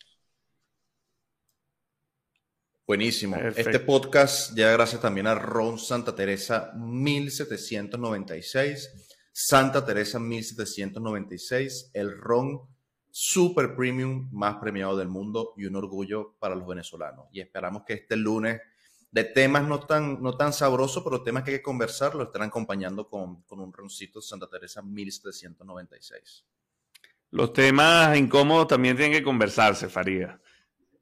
Buenísimo. 2.88 3.36
Este 3.56 3.80
podcast 3.80 4.56
llega 4.56 4.74
gracias 4.74 5.04
también 5.04 5.28
a 5.28 5.36
Ron 5.36 5.78
Santa 5.78 6.16
Teresa 6.16 6.74
1796 6.76 9.13
Santa 9.36 9.84
Teresa 9.84 10.20
1796, 10.20 11.90
el 11.96 12.16
ron 12.20 12.62
super 13.10 13.76
premium 13.76 14.30
más 14.32 14.58
premiado 14.58 14.96
del 14.96 15.08
mundo 15.08 15.54
y 15.58 15.66
un 15.66 15.76
orgullo 15.76 16.36
para 16.40 16.54
los 16.54 16.68
venezolanos. 16.68 17.26
Y 17.32 17.42
esperamos 17.42 17.84
que 17.84 17.94
este 17.94 18.16
lunes 18.16 18.62
de 19.12 19.24
temas 19.24 19.68
no 19.68 19.80
tan, 19.80 20.22
no 20.22 20.38
tan 20.38 20.54
sabrosos, 20.54 21.04
pero 21.04 21.24
temas 21.24 21.44
que 21.44 21.52
hay 21.52 21.58
que 21.58 21.64
conversar, 21.64 22.14
lo 22.14 22.26
estén 22.26 22.44
acompañando 22.44 23.10
con, 23.10 23.42
con 23.44 23.60
un 23.60 23.74
roncito 23.74 24.22
Santa 24.22 24.48
Teresa 24.48 24.84
1796. 24.84 26.46
Los 27.32 27.54
temas 27.54 28.16
incómodos 28.16 28.68
también 28.68 28.96
tienen 28.96 29.14
que 29.14 29.24
conversarse, 29.24 29.90
Faría. 29.90 30.40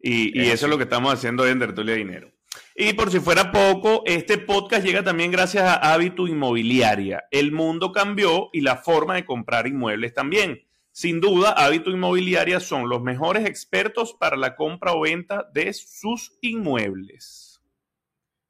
Y, 0.02 0.40
y 0.42 0.50
eso 0.50 0.66
es 0.66 0.70
lo 0.70 0.78
que 0.78 0.86
estamos 0.86 1.14
haciendo 1.14 1.46
en 1.46 1.60
Tertulia 1.60 1.96
Dinero. 1.96 2.32
Y 2.76 2.94
por 2.94 3.12
si 3.12 3.20
fuera 3.20 3.52
poco, 3.52 4.04
este 4.06 4.38
podcast 4.38 4.86
llega 4.86 5.04
también 5.04 5.32
gracias 5.32 5.64
a 5.64 5.94
Hábito 5.94 6.28
Inmobiliaria. 6.28 7.24
El 7.32 7.52
mundo 7.52 7.92
cambió 7.92 8.50
y 8.54 8.62
la 8.62 8.78
forma 8.78 9.16
de 9.16 9.26
comprar 9.26 9.68
inmuebles 9.68 10.14
también. 10.14 10.62
Sin 10.92 11.22
duda, 11.22 11.52
Hábito 11.52 11.90
Inmobiliaria 11.90 12.60
son 12.60 12.90
los 12.90 13.02
mejores 13.02 13.46
expertos 13.46 14.14
para 14.14 14.36
la 14.36 14.56
compra 14.56 14.94
o 14.94 15.02
venta 15.02 15.50
de 15.54 15.74
sus 15.74 16.38
inmuebles. 16.42 17.62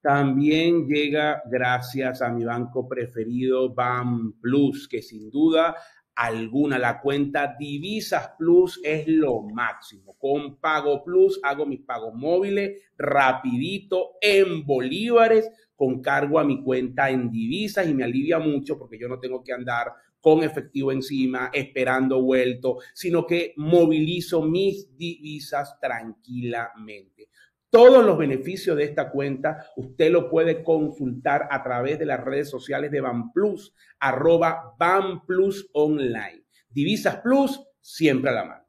También 0.01 0.87
llega 0.87 1.43
gracias 1.45 2.23
a 2.23 2.29
mi 2.29 2.43
banco 2.43 2.87
preferido, 2.87 3.71
BAM 3.71 4.33
Plus, 4.41 4.87
que 4.87 5.03
sin 5.03 5.29
duda 5.29 5.75
alguna. 6.15 6.77
La 6.77 7.01
cuenta 7.01 7.55
Divisas 7.57 8.31
Plus 8.37 8.79
es 8.83 9.07
lo 9.07 9.41
máximo. 9.41 10.15
Con 10.17 10.57
Pago 10.57 11.03
Plus 11.03 11.39
hago 11.43 11.65
mis 11.65 11.81
pagos 11.81 12.13
móviles 12.13 12.81
rapidito 12.97 14.13
en 14.21 14.65
bolívares 14.65 15.49
con 15.81 15.99
cargo 15.99 16.37
a 16.37 16.43
mi 16.43 16.63
cuenta 16.63 17.09
en 17.09 17.31
divisas 17.31 17.87
y 17.87 17.95
me 17.95 18.03
alivia 18.03 18.37
mucho 18.37 18.77
porque 18.77 18.99
yo 18.99 19.07
no 19.07 19.19
tengo 19.19 19.43
que 19.43 19.51
andar 19.51 19.87
con 20.19 20.43
efectivo 20.43 20.91
encima, 20.91 21.49
esperando 21.51 22.21
vuelto, 22.21 22.77
sino 22.93 23.25
que 23.25 23.53
movilizo 23.57 24.43
mis 24.43 24.95
divisas 24.95 25.79
tranquilamente. 25.81 27.29
Todos 27.71 28.05
los 28.05 28.17
beneficios 28.17 28.75
de 28.75 28.83
esta 28.83 29.09
cuenta 29.09 29.65
usted 29.77 30.11
lo 30.11 30.29
puede 30.29 30.61
consultar 30.61 31.47
a 31.49 31.63
través 31.63 31.97
de 31.97 32.05
las 32.05 32.19
redes 32.19 32.49
sociales 32.49 32.91
de 32.91 32.99
BanPlus, 32.99 33.73
arroba 33.97 34.75
BanPlus 34.77 35.69
Online. 35.73 36.43
Divisas 36.69 37.15
Plus, 37.17 37.61
siempre 37.79 38.29
a 38.29 38.33
la 38.33 38.45
mano. 38.45 38.65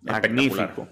Magnífico. 0.00 0.88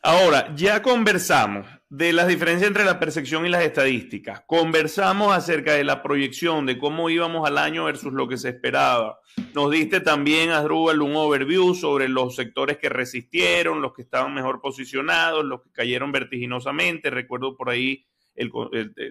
Ahora, 0.00 0.54
ya 0.54 0.80
conversamos 0.80 1.66
de 1.88 2.12
las 2.12 2.26
diferencias 2.26 2.66
entre 2.66 2.84
la 2.84 2.98
percepción 2.98 3.46
y 3.46 3.48
las 3.48 3.62
estadísticas. 3.62 4.42
Conversamos 4.46 5.32
acerca 5.32 5.74
de 5.74 5.84
la 5.84 6.02
proyección, 6.02 6.66
de 6.66 6.78
cómo 6.78 7.10
íbamos 7.10 7.46
al 7.46 7.58
año 7.58 7.84
versus 7.84 8.12
lo 8.12 8.26
que 8.26 8.38
se 8.38 8.48
esperaba. 8.48 9.20
Nos 9.54 9.70
diste 9.70 10.00
también, 10.00 10.50
Asdrúbal, 10.50 11.00
un 11.00 11.14
overview 11.14 11.74
sobre 11.74 12.08
los 12.08 12.34
sectores 12.34 12.78
que 12.78 12.88
resistieron, 12.88 13.82
los 13.82 13.92
que 13.94 14.02
estaban 14.02 14.34
mejor 14.34 14.60
posicionados, 14.60 15.44
los 15.44 15.62
que 15.62 15.70
cayeron 15.70 16.10
vertiginosamente. 16.10 17.10
Recuerdo 17.10 17.56
por 17.56 17.70
ahí 17.70 18.04
el, 18.34 18.50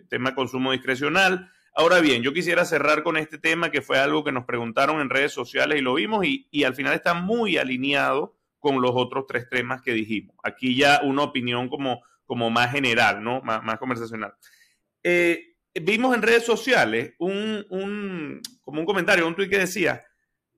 tema 0.09 0.35
consumo 0.35 0.73
discrecional. 0.73 1.49
Ahora 1.77 1.99
bien, 2.01 2.23
yo 2.23 2.33
quisiera 2.33 2.65
cerrar 2.65 3.03
con 3.03 3.15
este 3.17 3.37
tema 3.37 3.71
que 3.71 3.81
fue 3.81 3.99
algo 3.99 4.23
que 4.23 4.31
nos 4.31 4.45
preguntaron 4.45 4.99
en 4.99 5.09
redes 5.09 5.31
sociales 5.31 5.77
y 5.77 5.81
lo 5.81 5.93
vimos 5.93 6.25
y 6.25 6.63
al 6.63 6.75
final 6.75 6.93
está 6.93 7.13
muy 7.13 7.57
alineado 7.57 8.35
con 8.65 8.81
los 8.81 8.93
otros 8.95 9.25
tres 9.27 9.47
temas 9.47 9.83
que 9.83 9.93
dijimos. 9.93 10.35
Aquí 10.43 10.75
ya 10.75 11.01
una 11.03 11.21
opinión 11.21 11.69
como 11.69 12.01
como 12.25 12.49
más 12.49 12.71
general, 12.71 13.23
¿no? 13.23 13.41
Más, 13.41 13.77
conversacional. 13.77 14.33
Eh, 15.03 15.55
vimos 15.81 16.15
en 16.15 16.21
redes 16.21 16.45
sociales 16.45 17.13
un, 17.19 18.41
como 18.61 18.79
un 18.79 18.85
comentario, 18.85 19.27
un 19.27 19.35
tuit 19.35 19.49
que 19.49 19.59
decía, 19.59 20.03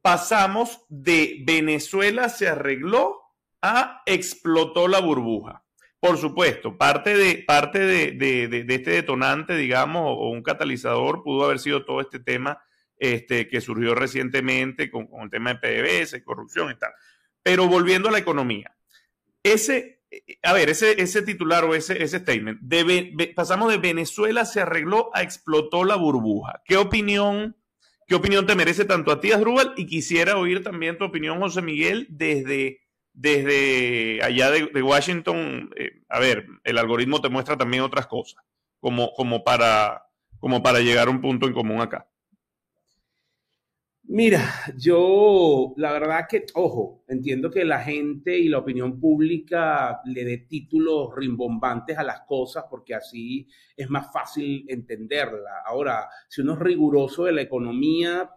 pasamos 0.02 0.86
de 0.90 1.44
Venezuela 1.46 2.30
se 2.30 2.48
arregló 2.48 3.22
a 3.62 4.02
explotó 4.06 4.88
la 4.88 5.00
burbuja. 5.00 5.64
Por 6.00 6.18
supuesto, 6.18 6.78
parte 6.78 7.18
de, 7.18 7.44
parte 7.46 7.80
de, 7.80 8.66
este 8.70 8.92
detonante, 8.92 9.56
digamos, 9.56 10.04
o, 10.06 10.30
un 10.30 10.44
catalizador 10.44 11.24
pudo 11.24 11.46
haber 11.46 11.60
sido 11.60 11.86
todo 11.86 12.02
este 12.02 12.20
tema 12.20 12.62
este, 12.98 13.48
que 13.48 13.62
surgió 13.62 13.96
recientemente 13.96 14.92
con, 14.92 15.08
con 15.08 15.24
el 15.24 15.30
tema 15.30 15.54
de 15.54 15.60
PDVSA, 15.60 16.24
corrupción 16.24 16.72
y 16.72 16.76
tal. 16.76 16.92
Pero 17.42 17.68
volviendo 17.68 18.10
a 18.10 18.12
la 18.12 18.20
economía, 18.20 18.76
ese 19.42 19.97
a 20.44 20.54
ver, 20.54 20.70
ese, 20.70 21.02
ese 21.02 21.22
titular 21.22 21.66
o 21.66 21.76
ese, 21.76 22.02
ese 22.02 22.20
statement, 22.20 22.62
pasamos 23.36 23.72
de 23.72 23.78
Venezuela 23.78 24.46
se 24.46 24.62
arregló 24.62 25.10
a 25.14 25.22
explotó 25.22 25.84
la 25.84 25.96
burbuja. 25.96 26.62
¿Qué 26.66 26.78
opinión, 26.78 27.58
qué 28.08 28.16
opinión 28.16 28.46
te 28.46 28.56
merece 28.56 28.86
tanto 28.86 29.12
a 29.12 29.20
ti, 29.20 29.32
Asdrúbal? 29.32 29.74
Y 29.76 29.86
quisiera 29.86 30.38
oír 30.38 30.64
también 30.64 30.98
tu 30.98 31.06
opinión, 31.06 31.40
José 31.40 31.62
Miguel, 31.62 32.08
desde, 32.10 32.82
desde 33.14 34.24
allá 34.24 34.52
de, 34.52 34.82
Washington. 34.82 35.72
Eh, 35.76 36.02
a 36.08 36.20
ver, 36.20 36.48
el 36.64 36.78
algoritmo 36.78 37.22
te 37.22 37.30
muestra 37.30 37.58
también 37.58 37.84
otras 37.84 38.08
cosas, 38.08 38.42
como, 38.80 39.14
como, 39.14 39.44
para, 39.44 40.06
como 40.40 40.64
para 40.64 40.80
llegar 40.80 41.08
a 41.08 41.12
un 41.12 41.22
punto 41.22 41.48
en 41.48 41.54
común 41.54 41.82
acá. 41.82 42.08
Mira, 44.10 44.42
yo 44.78 45.74
la 45.76 45.92
verdad 45.92 46.28
que, 46.30 46.46
ojo, 46.54 47.04
entiendo 47.10 47.52
que 47.52 47.66
la 47.66 47.82
gente 47.82 48.38
y 48.38 48.48
la 48.48 48.60
opinión 48.60 49.02
pública 49.02 50.00
le 50.06 50.24
dé 50.24 50.38
títulos 50.38 51.10
rimbombantes 51.14 51.98
a 51.98 52.04
las 52.04 52.22
cosas 52.22 52.66
porque 52.70 52.96
así 52.96 53.48
es 53.76 53.90
más 53.90 54.12
fácil 54.14 54.66
entenderla. 54.70 55.62
Ahora, 55.66 56.08
si 56.30 56.40
uno 56.42 56.54
es 56.54 56.60
riguroso 56.60 57.26
de 57.26 57.34
la 57.34 57.42
economía, 57.42 58.30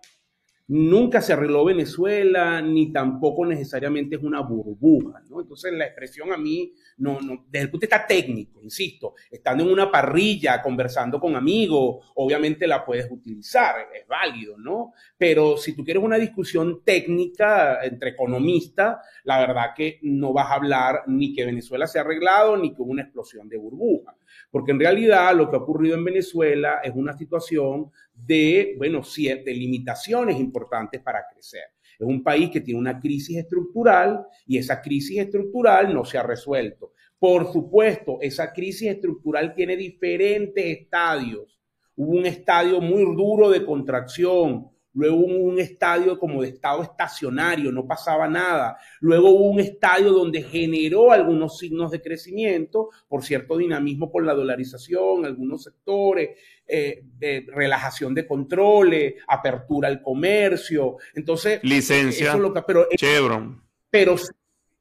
nunca 0.71 1.21
se 1.21 1.33
arregló 1.33 1.65
Venezuela, 1.65 2.63
ni 2.63 2.93
tampoco 2.93 3.45
necesariamente 3.45 4.15
es 4.15 4.23
una 4.23 4.41
burbuja, 4.41 5.21
¿no? 5.29 5.41
Entonces 5.41 5.73
la 5.73 5.87
expresión 5.87 6.33
a 6.33 6.37
mí, 6.37 6.73
no, 6.99 7.21
no, 7.21 7.45
desde 7.51 7.65
el 7.65 7.71
punto 7.73 7.87
de 7.87 7.89
vista 7.89 8.07
técnico, 8.07 8.63
insisto, 8.63 9.15
estando 9.33 9.65
en 9.65 9.71
una 9.71 9.91
parrilla, 9.91 10.63
conversando 10.63 11.19
con 11.19 11.35
amigos, 11.35 12.13
obviamente 12.15 12.69
la 12.69 12.85
puedes 12.85 13.11
utilizar, 13.11 13.89
es 13.93 14.07
válido, 14.07 14.57
¿no? 14.59 14.93
Pero 15.19 15.57
si 15.57 15.75
tú 15.75 15.85
quieres 15.85 16.05
una 16.05 16.19
discusión 16.19 16.83
técnica 16.85 17.83
entre 17.83 18.11
economistas, 18.11 18.99
la 19.25 19.41
verdad 19.41 19.71
que 19.75 19.99
no 20.03 20.33
vas 20.33 20.53
a 20.53 20.55
hablar 20.55 21.03
ni 21.09 21.33
que 21.35 21.47
Venezuela 21.47 21.89
se 21.89 21.99
ha 21.99 22.03
arreglado, 22.03 22.57
ni 22.57 22.73
que 22.73 22.81
hubo 22.81 22.93
una 22.93 23.03
explosión 23.03 23.49
de 23.49 23.59
burbuja. 23.59 24.15
Porque 24.53 24.71
en 24.71 24.79
realidad 24.79 25.35
lo 25.35 25.51
que 25.51 25.57
ha 25.57 25.61
ocurrido 25.61 25.97
en 25.97 26.05
Venezuela 26.05 26.81
es 26.85 26.93
una 26.95 27.17
situación 27.17 27.91
de, 28.15 28.75
bueno, 28.77 29.03
de 29.17 29.55
limitaciones 29.55 30.39
importantes 30.39 30.60
para 30.69 31.27
crecer. 31.33 31.65
Es 31.99 32.07
un 32.07 32.23
país 32.23 32.51
que 32.51 32.61
tiene 32.61 32.81
una 32.81 32.99
crisis 32.99 33.39
estructural 33.39 34.27
y 34.47 34.59
esa 34.59 34.81
crisis 34.81 35.19
estructural 35.19 35.93
no 35.95 36.05
se 36.05 36.19
ha 36.19 36.23
resuelto. 36.23 36.93
Por 37.19 37.53
supuesto, 37.53 38.19
esa 38.21 38.53
crisis 38.53 38.89
estructural 38.89 39.55
tiene 39.55 39.77
diferentes 39.77 40.65
estadios. 40.65 41.61
Hubo 41.97 42.19
un 42.19 42.27
estadio 42.27 42.81
muy 42.81 43.03
duro 43.15 43.51
de 43.51 43.65
contracción, 43.65 44.71
Luego 44.93 45.19
un 45.19 45.61
estadio 45.61 46.19
como 46.19 46.43
de 46.43 46.49
estado 46.49 46.83
estacionario, 46.83 47.71
no 47.71 47.87
pasaba 47.87 48.27
nada. 48.27 48.77
Luego 49.01 49.31
un 49.31 49.61
estadio 49.61 50.11
donde 50.11 50.43
generó 50.43 51.13
algunos 51.13 51.59
signos 51.59 51.93
de 51.93 52.03
crecimiento, 52.03 52.89
por 53.09 53.23
cierto 53.23 53.57
dinamismo 53.57 54.11
por 54.11 54.25
la 54.25 54.35
dolarización, 54.35 55.25
algunos 55.25 55.63
sectores, 55.63 56.31
eh, 56.71 57.47
relajación 57.49 58.15
de 58.15 58.27
controles, 58.27 59.15
apertura 59.27 59.89
al 59.89 60.03
comercio. 60.03 60.97
Entonces, 61.15 61.61
licencia, 61.63 62.39
pero, 62.67 62.87
Chevron. 62.97 63.63
Pero, 63.91 64.17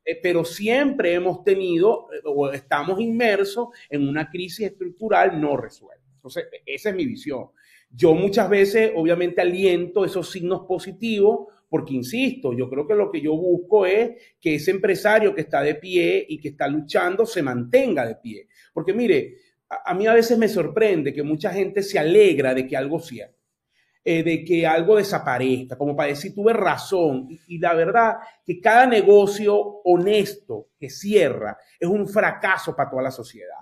eh, 0.05 0.19
pero 0.21 0.45
siempre 0.45 1.13
hemos 1.13 1.43
tenido 1.43 2.07
eh, 2.13 2.21
o 2.25 2.51
estamos 2.51 2.99
inmersos 2.99 3.69
en 3.89 4.07
una 4.07 4.29
crisis 4.29 4.67
estructural 4.67 5.39
no 5.39 5.57
resuelta. 5.57 6.05
Entonces, 6.15 6.45
esa 6.65 6.89
es 6.89 6.95
mi 6.95 7.05
visión. 7.05 7.47
Yo 7.89 8.13
muchas 8.13 8.49
veces, 8.49 8.91
obviamente, 8.95 9.41
aliento 9.41 10.05
esos 10.05 10.29
signos 10.29 10.65
positivos 10.67 11.47
porque, 11.69 11.93
insisto, 11.93 12.53
yo 12.53 12.69
creo 12.69 12.87
que 12.87 12.95
lo 12.95 13.11
que 13.11 13.21
yo 13.21 13.35
busco 13.35 13.85
es 13.85 14.11
que 14.41 14.55
ese 14.55 14.71
empresario 14.71 15.35
que 15.35 15.41
está 15.41 15.61
de 15.61 15.75
pie 15.75 16.25
y 16.27 16.39
que 16.39 16.49
está 16.49 16.67
luchando 16.67 17.25
se 17.25 17.43
mantenga 17.43 18.05
de 18.07 18.15
pie. 18.15 18.47
Porque, 18.73 18.93
mire, 18.93 19.35
a, 19.69 19.93
mí 19.93 20.07
a 20.07 20.13
veces 20.13 20.37
me 20.37 20.47
sorprende 20.47 21.13
que 21.13 21.23
mucha 21.23 21.51
gente 21.51 21.83
se 21.83 21.99
alegra 21.99 22.53
de 22.53 22.67
que 22.67 22.75
algo 22.75 22.99
cierre. 22.99 23.35
Eh, 24.03 24.23
de 24.23 24.43
que 24.45 24.65
algo 24.65 24.95
desaparezca, 24.95 25.77
como 25.77 25.95
para 25.95 26.09
decir, 26.09 26.33
tuve 26.33 26.53
razón. 26.53 27.27
Y, 27.47 27.59
la 27.59 27.73
verdad 27.73 28.15
que 28.45 28.59
cada 28.59 28.85
negocio 28.87 29.55
honesto 29.83 30.69
que 30.79 30.89
cierra 30.89 31.57
es 31.79 31.87
un 31.87 32.07
fracaso 32.07 32.75
para 32.75 32.89
toda 32.89 33.03
la 33.03 33.11
sociedad. 33.11 33.57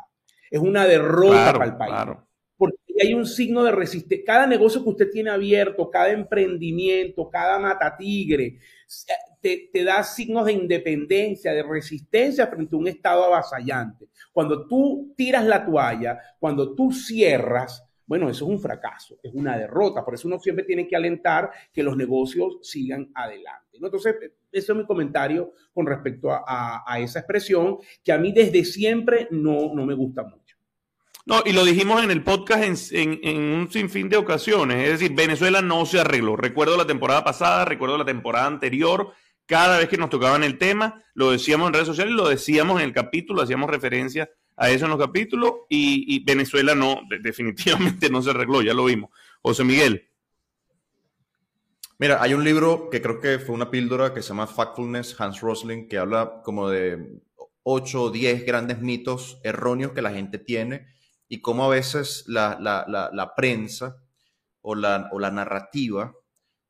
Es 0.50 0.60
una 0.60 0.86
derrota 0.86 1.54
para 1.54 1.66
el 1.66 1.76
país 1.76 2.18
porque 2.58 2.78
hay 3.02 3.14
un 3.14 3.26
signo 3.26 3.64
de 3.64 3.72
resistencia. 3.72 4.26
Cada 4.26 4.48
negocio 4.48 4.84
que 4.84 4.90
usted 4.90 5.12
tiene 5.12 5.30
abierto, 5.30 5.90
cada 5.90 6.10
emprendimiento, 6.10 7.30
cada 7.30 7.60
matatigre, 7.60 8.58
te, 9.42 9.70
te 9.72 9.84
da 9.84 10.04
signos 10.04 10.46
de 10.46 10.54
independencia, 10.54 11.54
de 11.54 11.64
resistencia 11.64 12.48
frente 12.48 12.76
a 12.76 12.80
un 12.80 12.88
estado 12.88 13.24
avasallante. 13.26 14.10
Cuando 14.32 14.68
tú 14.68 15.14
tiras 15.16 15.46
la 15.46 15.66
toalla, 15.66 16.20
cuando 16.40 16.74
tú 16.76 16.92
cierras, 16.92 17.84
bueno, 18.06 18.30
eso 18.30 18.46
es 18.46 18.52
un 18.52 18.60
fracaso, 18.60 19.20
es 19.22 19.34
una 19.34 19.58
derrota. 19.58 20.04
Por 20.04 20.14
eso 20.14 20.28
uno 20.28 20.40
siempre 20.40 20.64
tiene 20.64 20.88
que 20.88 20.96
alentar 20.96 21.52
que 21.74 21.84
los 21.84 21.98
negocios 21.98 22.60
sigan 22.62 23.12
adelante. 23.14 23.68
Entonces, 23.74 24.16
ese 24.52 24.72
es 24.72 24.78
mi 24.78 24.86
comentario 24.86 25.52
con 25.74 25.86
respecto 25.86 26.30
a, 26.32 27.00
esa 27.00 27.20
expresión 27.20 27.78
que 28.04 28.12
a 28.12 28.18
mí 28.18 28.32
desde 28.32 28.64
siempre 28.64 29.28
no, 29.32 29.74
no 29.76 29.86
me 29.86 29.94
gusta 29.94 30.24
mucho. 30.24 30.58
No, 31.26 31.44
y 31.46 31.52
lo 31.52 31.66
dijimos 31.66 32.02
en 32.02 32.10
el 32.10 32.24
podcast 32.24 32.94
en, 32.94 33.20
un 33.38 33.70
sinfín 33.70 34.08
de 34.08 34.16
ocasiones. 34.16 34.86
Es 34.86 35.00
decir, 35.00 35.14
Venezuela 35.14 35.62
no 35.62 35.86
se 35.86 36.00
arregló. 36.00 36.38
Recuerdo 36.38 36.78
la 36.78 36.88
temporada 36.88 37.26
pasada, 37.26 37.66
recuerdo 37.66 37.98
la 37.98 38.06
temporada 38.06 38.46
anterior. 38.46 39.12
Cada 39.48 39.78
vez 39.78 39.88
que 39.88 39.98
nos 39.98 40.10
tocaban 40.10 40.44
el 40.44 40.58
tema, 40.58 41.02
lo 41.14 41.32
decíamos 41.32 41.68
en 41.68 41.74
redes 41.74 41.88
sociales, 41.88 42.14
lo 42.14 42.28
decíamos 42.28 42.82
en 42.82 42.86
el 42.86 42.94
capítulo, 42.94 43.42
hacíamos 43.42 43.70
referencia 43.70 44.30
a 44.58 44.70
eso 44.70 44.86
en 44.86 44.92
los 44.92 45.00
capítulos. 45.00 45.54
Y, 45.70 46.22
Venezuela 46.26 46.76
no, 46.76 47.00
definitivamente 47.22 48.10
no 48.10 48.22
se 48.22 48.32
arregló, 48.32 48.62
ya 48.62 48.74
lo 48.74 48.84
vimos. 48.84 49.10
José 49.42 49.64
Miguel. 49.64 50.10
Mira, 51.98 52.22
hay 52.22 52.34
un 52.34 52.44
libro 52.44 52.90
que 52.90 53.02
creo 53.02 53.22
que 53.22 53.40
fue 53.40 53.56
una 53.56 53.72
píldora 53.72 54.14
que 54.14 54.22
se 54.22 54.30
llama 54.30 54.48
Factfulness, 54.48 55.20
Hans 55.20 55.40
Rosling, 55.40 55.88
que 55.88 55.98
habla 55.98 56.42
como 56.44 56.70
de 56.70 57.22
8 57.64 58.02
o 58.02 58.12
10 58.12 58.46
grandes 58.46 58.82
mitos 58.82 59.40
erróneos 59.46 59.94
que 59.94 60.02
la 60.02 60.12
gente 60.12 60.40
tiene 60.40 60.88
y 61.30 61.40
cómo 61.40 61.64
a 61.64 61.70
veces 61.70 62.26
la, 62.28 63.34
prensa 63.36 64.04
o 64.62 64.76
la 64.76 65.32
narrativa 65.32 66.14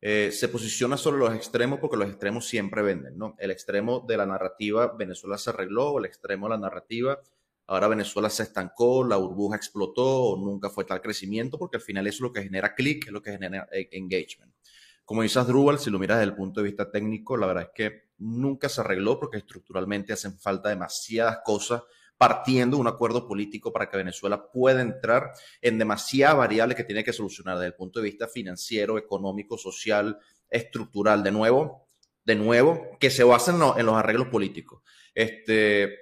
eh, 0.00 0.30
se 0.32 0.48
posiciona 0.48 0.96
sobre 0.96 1.18
los 1.18 1.34
extremos 1.34 1.80
porque 1.80 1.96
los 1.96 2.08
extremos 2.08 2.46
siempre 2.46 2.82
venden, 2.82 3.18
¿no? 3.18 3.34
El 3.38 3.50
extremo 3.50 4.04
de 4.06 4.16
la 4.16 4.26
narrativa, 4.26 4.94
Venezuela 4.96 5.38
se 5.38 5.50
arregló, 5.50 5.98
el 5.98 6.04
extremo 6.04 6.46
de 6.46 6.50
la 6.50 6.58
narrativa, 6.58 7.20
ahora 7.66 7.88
Venezuela 7.88 8.30
se 8.30 8.44
estancó, 8.44 9.04
la 9.04 9.16
burbuja 9.16 9.56
explotó, 9.56 10.06
o 10.06 10.36
nunca 10.36 10.70
fue 10.70 10.84
tal 10.84 11.00
crecimiento, 11.00 11.58
porque 11.58 11.78
al 11.78 11.82
final 11.82 12.06
eso 12.06 12.16
es 12.16 12.20
lo 12.20 12.32
que 12.32 12.42
genera 12.42 12.74
clic, 12.74 13.06
es 13.06 13.12
lo 13.12 13.22
que 13.22 13.32
genera 13.32 13.68
eh, 13.72 13.88
engagement. 13.92 14.52
Como 15.04 15.22
dices 15.22 15.46
Drupal, 15.46 15.78
si 15.78 15.90
lo 15.90 15.98
miras 15.98 16.18
desde 16.18 16.30
el 16.30 16.36
punto 16.36 16.60
de 16.60 16.66
vista 16.66 16.90
técnico, 16.90 17.36
la 17.36 17.46
verdad 17.46 17.64
es 17.64 17.70
que 17.74 18.08
nunca 18.18 18.68
se 18.68 18.82
arregló 18.82 19.18
porque 19.18 19.38
estructuralmente 19.38 20.12
hacen 20.12 20.38
falta 20.38 20.68
demasiadas 20.68 21.40
cosas 21.44 21.82
partiendo 22.18 22.76
de 22.76 22.80
un 22.80 22.88
acuerdo 22.88 23.26
político 23.26 23.72
para 23.72 23.88
que 23.88 23.96
Venezuela 23.96 24.50
pueda 24.50 24.82
entrar 24.82 25.32
en 25.62 25.78
demasiadas 25.78 26.36
variables 26.36 26.76
que 26.76 26.84
tiene 26.84 27.04
que 27.04 27.12
solucionar 27.12 27.56
desde 27.56 27.68
el 27.68 27.74
punto 27.74 28.00
de 28.00 28.06
vista 28.06 28.26
financiero, 28.26 28.98
económico, 28.98 29.56
social, 29.56 30.18
estructural. 30.50 31.22
De 31.22 31.30
nuevo, 31.30 31.88
de 32.24 32.34
nuevo, 32.34 32.88
que 32.98 33.10
se 33.10 33.22
basen 33.22 33.54
en, 33.76 33.86
los 33.86 33.94
arreglos 33.94 34.28
políticos. 34.28 34.82
Este, 35.14 35.96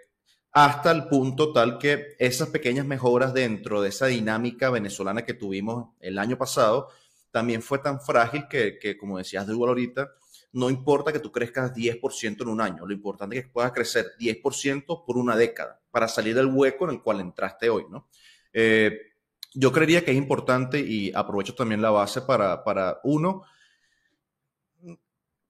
hasta 0.53 0.91
el 0.91 1.07
punto 1.07 1.53
tal 1.53 1.79
que 1.79 2.17
esas 2.19 2.49
pequeñas 2.49 2.87
mejoras 2.87 3.35
dentro 3.35 3.83
de 3.83 3.91
esa 3.91 4.07
dinámica 4.07 4.71
venezolana 4.71 5.27
que 5.27 5.35
tuvimos 5.35 5.91
el 6.01 6.19
año 6.19 6.39
pasado, 6.39 6.89
también 7.31 7.61
fue 7.61 7.79
tan 7.81 8.01
frágil 8.01 8.49
que, 8.49 8.79
que 8.79 8.97
como 8.97 9.19
decías 9.19 9.47
de 9.47 9.53
ahorita, 9.53 10.11
no 10.57 10.71
importa 10.71 11.13
que 11.13 11.19
tú 11.19 11.31
crezcas 11.31 11.75
10% 11.75 12.41
en 12.41 12.49
un 12.49 12.63
año, 12.63 12.87
lo 12.87 12.95
importante 12.95 13.37
es 13.37 13.45
que 13.45 13.53
puedas 13.53 13.73
crecer 13.73 14.13
10% 14.19 15.05
por 15.05 15.19
una 15.19 15.37
década 15.37 15.83
para 15.91 16.09
salir 16.09 16.35
del 16.35 16.47
hueco 16.47 16.87
en 16.87 16.93
el 16.93 17.03
cual 17.03 17.21
entraste 17.21 17.69
hoy, 17.69 17.85
¿no? 17.91 18.09
Eh, 18.55 19.13
yo 19.53 19.71
creería 19.71 20.03
que 20.03 20.13
es 20.13 20.17
importante 20.17 20.81
y 20.81 21.13
aprovecho 21.15 21.55
también 21.55 21.83
la 21.83 21.91
base 21.91 22.23
para, 22.23 22.65
para 22.65 23.01
uno, 23.05 23.43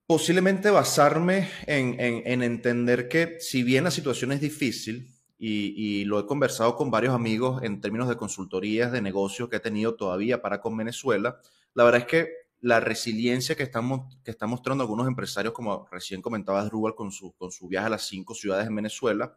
posiblemente 0.08 0.70
basarme 0.70 1.50
en, 1.66 2.00
en, 2.00 2.42
entender 2.42 3.08
que 3.08 3.38
si 3.38 3.62
bien 3.62 3.84
la 3.84 3.92
situación 3.92 4.32
es 4.32 4.40
difícil, 4.40 5.08
y, 5.38 6.00
y, 6.00 6.04
lo 6.04 6.18
he 6.18 6.26
conversado 6.26 6.74
con 6.74 6.90
varios 6.90 7.14
amigos 7.14 7.62
en 7.62 7.80
términos 7.80 8.08
de 8.08 8.16
consultorías 8.16 8.90
de 8.90 9.02
negocios 9.02 9.48
que 9.50 9.56
he 9.56 9.60
tenido 9.60 9.94
todavía 9.94 10.42
para 10.42 10.60
con 10.60 10.76
Venezuela, 10.76 11.38
la 11.74 11.84
verdad 11.84 12.00
es 12.00 12.06
que 12.06 12.45
la 12.60 12.80
resiliencia 12.80 13.54
que 13.54 13.62
están, 13.62 13.84
mostrando 13.84 14.82
algunos 14.82 15.06
empresarios, 15.06 15.52
como 15.52 15.86
recién 15.90 16.22
comentaba 16.22 16.68
Rubal 16.68 16.94
con 16.94 17.12
su, 17.12 17.34
viaje 17.68 17.86
a 17.86 17.90
las 17.90 18.06
cinco 18.06 18.34
ciudades 18.34 18.66
en 18.66 18.76
Venezuela, 18.76 19.34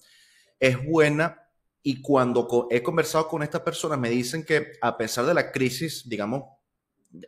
es 0.59 0.83
buena. 0.83 1.43
Y 1.81 2.01
cuando 2.01 2.67
he 2.69 2.83
conversado 2.83 3.27
con 3.27 3.43
estas 3.43 3.61
personas, 3.61 3.99
me 3.99 4.09
dicen 4.09 4.43
que 4.43 4.73
a 4.81 4.97
pesar 4.97 5.25
de 5.25 5.33
la 5.33 5.51
crisis, 5.51 6.07
digamos, 6.07 6.43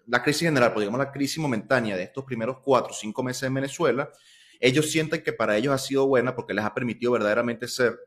la 0.05 0.21
crisis 0.21 0.47
general, 0.47 0.69
pero 0.69 0.81
digamos 0.81 0.99
la 0.99 1.11
crisis 1.11 1.39
momentánea 1.39 1.95
de 1.97 2.03
estos 2.03 2.23
primeros 2.25 2.57
cuatro 2.63 2.91
o 2.91 2.95
cinco 2.95 3.23
meses 3.23 3.43
en 3.43 3.53
Venezuela, 3.53 4.11
ellos 4.59 4.91
sienten 4.91 5.23
que 5.23 5.33
para 5.33 5.57
ellos 5.57 5.73
ha 5.73 5.77
sido 5.77 6.05
buena 6.05 6.35
porque 6.35 6.53
les 6.53 6.63
ha 6.63 6.73
permitido 6.73 7.13
verdaderamente 7.13 7.67
ser 7.67 7.97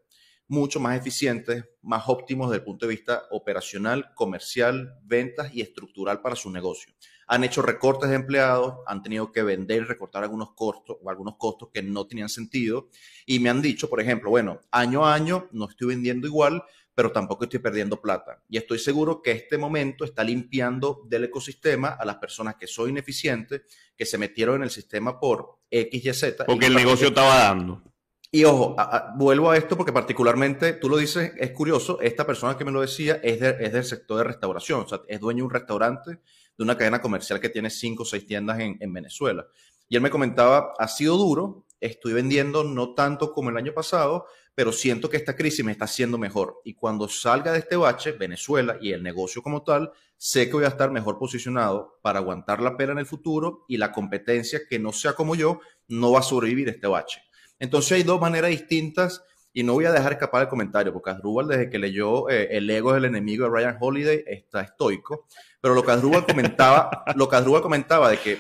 mucho 0.47 0.79
más 0.79 0.99
eficientes, 0.99 1.65
más 1.83 2.05
óptimos 2.07 2.51
desde 2.51 2.61
el 2.61 2.65
punto 2.65 2.87
de 2.87 2.95
vista 2.95 3.25
operacional, 3.31 4.13
comercial, 4.15 4.99
ventas 5.03 5.53
y 5.55 5.63
estructural 5.63 6.21
para 6.21 6.37
su 6.37 6.51
negocio. 6.51 6.95
Han 7.27 7.45
hecho 7.45 7.63
recortes 7.63 8.11
de 8.11 8.17
empleados, 8.17 8.77
han 8.87 9.03
tenido 9.03 9.33
que 9.33 9.43
vender 9.43 9.83
y 9.83 9.85
recortar 9.85 10.23
algunos 10.23 10.53
costos 10.55 10.97
o 11.03 11.11
algunos 11.11 11.37
costos 11.37 11.71
que 11.73 11.83
no 11.83 12.07
tenían 12.07 12.29
sentido 12.29 12.89
y 13.27 13.39
me 13.39 13.51
han 13.51 13.63
dicho, 13.63 13.89
por 13.89 14.01
ejemplo, 14.01 14.31
bueno, 14.31 14.61
año 14.71 15.07
a 15.07 15.15
año 15.15 15.49
no 15.53 15.69
estoy 15.69 15.89
vendiendo 15.89 16.27
igual, 16.27 16.63
pero 16.95 17.11
tampoco 17.11 17.45
estoy 17.45 17.61
perdiendo 17.61 18.01
plata. 18.01 18.43
Y 18.49 18.57
estoy 18.57 18.79
seguro 18.79 19.21
que 19.21 19.33
este 19.33 19.59
momento 19.59 20.05
está 20.05 20.23
limpiando 20.23 21.03
del 21.07 21.25
ecosistema 21.25 21.89
a 21.89 22.05
las 22.05 22.17
personas 22.17 22.57
que 22.57 22.67
son 22.67 22.91
ineficientes, 22.91 23.63
que 23.97 24.07
se 24.07 24.19
metieron 24.19 24.57
en 24.57 24.63
el 24.63 24.71
sistema 24.71 25.19
por 25.19 25.59
X, 25.71 26.05
Y, 26.05 26.15
Z. 26.15 26.45
Porque 26.47 26.67
el 26.67 26.75
negocio 26.75 27.09
estaba 27.09 27.37
dando. 27.37 27.83
Y 28.31 28.45
ojo, 28.45 28.75
vuelvo 29.17 29.51
a 29.51 29.57
esto 29.57 29.77
porque 29.77 29.93
particularmente, 29.93 30.73
tú 30.73 30.89
lo 30.89 30.97
dices, 30.97 31.33
es 31.39 31.53
curioso, 31.53 32.01
esta 32.01 32.27
persona 32.27 32.59
que 32.59 32.65
me 32.65 32.73
lo 32.73 32.81
decía 32.81 33.21
es, 33.23 33.41
es 33.41 33.73
del 33.73 33.85
sector 33.85 34.19
de 34.19 34.25
restauración, 34.25 34.81
o 34.81 34.89
sea, 34.89 35.03
es 35.07 35.21
dueño 35.21 35.39
de 35.39 35.43
un 35.45 35.51
restaurante 35.51 36.19
de 36.57 36.65
una 36.65 36.77
cadena 36.77 37.01
comercial 37.01 37.41
que 37.41 37.49
tiene 37.49 37.71
cinco 37.71 38.03
o 38.03 38.07
seis 38.07 38.27
tiendas 38.27 38.59
en, 38.61 38.77
en 38.81 38.93
Venezuela. 38.93 39.47
Y 39.89 39.97
él 39.97 40.03
me 40.03 40.11
comentaba, 40.11 40.73
ha 40.79 40.89
sido 40.89 41.17
duro, 41.17 41.67
estoy 41.81 42.13
vendiendo 42.13 42.65
no 42.65 42.95
tanto 42.95 43.33
como 43.33 43.51
el 43.51 43.57
año 43.57 43.75
pasado, 43.75 44.27
pero 44.55 44.73
siento 44.73 45.11
que 45.11 45.17
esta 45.17 45.37
crisis 45.37 45.65
me 45.65 45.73
está 45.73 45.85
haciendo 45.85 46.17
mejor. 46.17 46.61
Y 46.65 46.75
cuando 46.75 47.09
salga 47.09 47.53
de 47.53 47.59
este 47.59 47.77
bache, 47.77 48.13
Venezuela 48.13 48.79
y 48.81 48.93
el 48.93 49.03
negocio 49.03 49.43
como 49.43 49.63
tal, 49.63 49.93
sé 50.17 50.47
que 50.47 50.55
voy 50.55 50.65
a 50.65 50.69
estar 50.69 50.91
mejor 50.91 51.19
posicionado 51.19 51.99
para 52.03 52.21
aguantar 52.21 52.63
la 52.63 52.77
pena 52.77 52.93
en 52.93 52.99
el 52.99 53.07
futuro 53.07 53.65
y 53.69 53.77
la 53.77 53.93
competencia 53.93 54.61
que 54.69 54.79
no 54.79 54.93
sea 54.93 55.15
como 55.15 55.35
yo 55.35 55.61
no 55.89 56.13
va 56.13 56.21
a 56.21 56.23
sobrevivir 56.23 56.69
este 56.69 56.87
bache. 56.87 57.21
Entonces 57.59 57.93
hay 57.93 58.03
dos 58.05 58.21
maneras 58.21 58.51
distintas 58.51 59.23
y 59.57 59.63
no 59.63 59.73
voy 59.75 59.85
a 59.85 59.93
dejar 59.93 60.13
escapar 60.13 60.43
el 60.43 60.49
comentario, 60.49 60.93
porque 60.93 61.11
Asdrúbal 61.11 61.47
desde 61.47 61.71
que 61.71 61.79
leyó 61.79 62.29
eh, 62.29 62.49
El 62.51 62.69
ego 62.69 62.91
es 62.91 62.99
el 62.99 63.05
enemigo 63.05 63.45
de 63.45 63.51
Ryan 63.51 63.79
Holiday 63.81 64.25
está 64.27 64.61
estoico, 64.61 65.27
pero 65.61 65.75
lo 65.75 65.85
que 65.85 65.93
Asdrúbal 65.93 66.27
comentaba, 66.27 67.05
lo 67.15 67.29
que 67.29 67.37
Asdrúbal 67.37 67.63
comentaba 67.63 68.11
de 68.11 68.19
que 68.19 68.39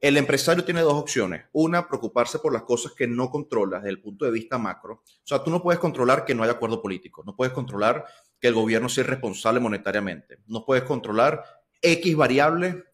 el 0.00 0.16
empresario 0.16 0.64
tiene 0.64 0.80
dos 0.80 0.94
opciones. 0.94 1.46
Una, 1.52 1.86
preocuparse 1.86 2.38
por 2.38 2.52
las 2.52 2.62
cosas 2.62 2.92
que 2.92 3.08
no 3.08 3.28
controla 3.28 3.78
desde 3.78 3.90
el 3.90 4.00
punto 4.00 4.24
de 4.24 4.30
vista 4.30 4.56
macro. 4.56 4.94
O 4.94 5.20
sea, 5.24 5.42
tú 5.42 5.50
no 5.50 5.62
puedes 5.62 5.80
controlar 5.80 6.24
que 6.24 6.34
no 6.34 6.44
haya 6.44 6.52
acuerdo 6.52 6.80
político, 6.80 7.22
no 7.26 7.34
puedes 7.34 7.52
controlar 7.52 8.04
que 8.40 8.48
el 8.48 8.54
gobierno 8.54 8.88
sea 8.88 9.04
responsable 9.04 9.60
monetariamente, 9.60 10.38
no 10.46 10.64
puedes 10.64 10.84
controlar 10.84 11.44
X 11.80 12.16
variable 12.16 12.84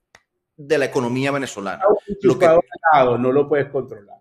de 0.56 0.78
la 0.78 0.86
economía 0.86 1.30
venezolana. 1.30 1.84
Lo 2.22 2.38
que, 2.38 2.46
no 2.46 3.32
lo 3.32 3.48
puedes 3.48 3.70
controlar. 3.70 4.18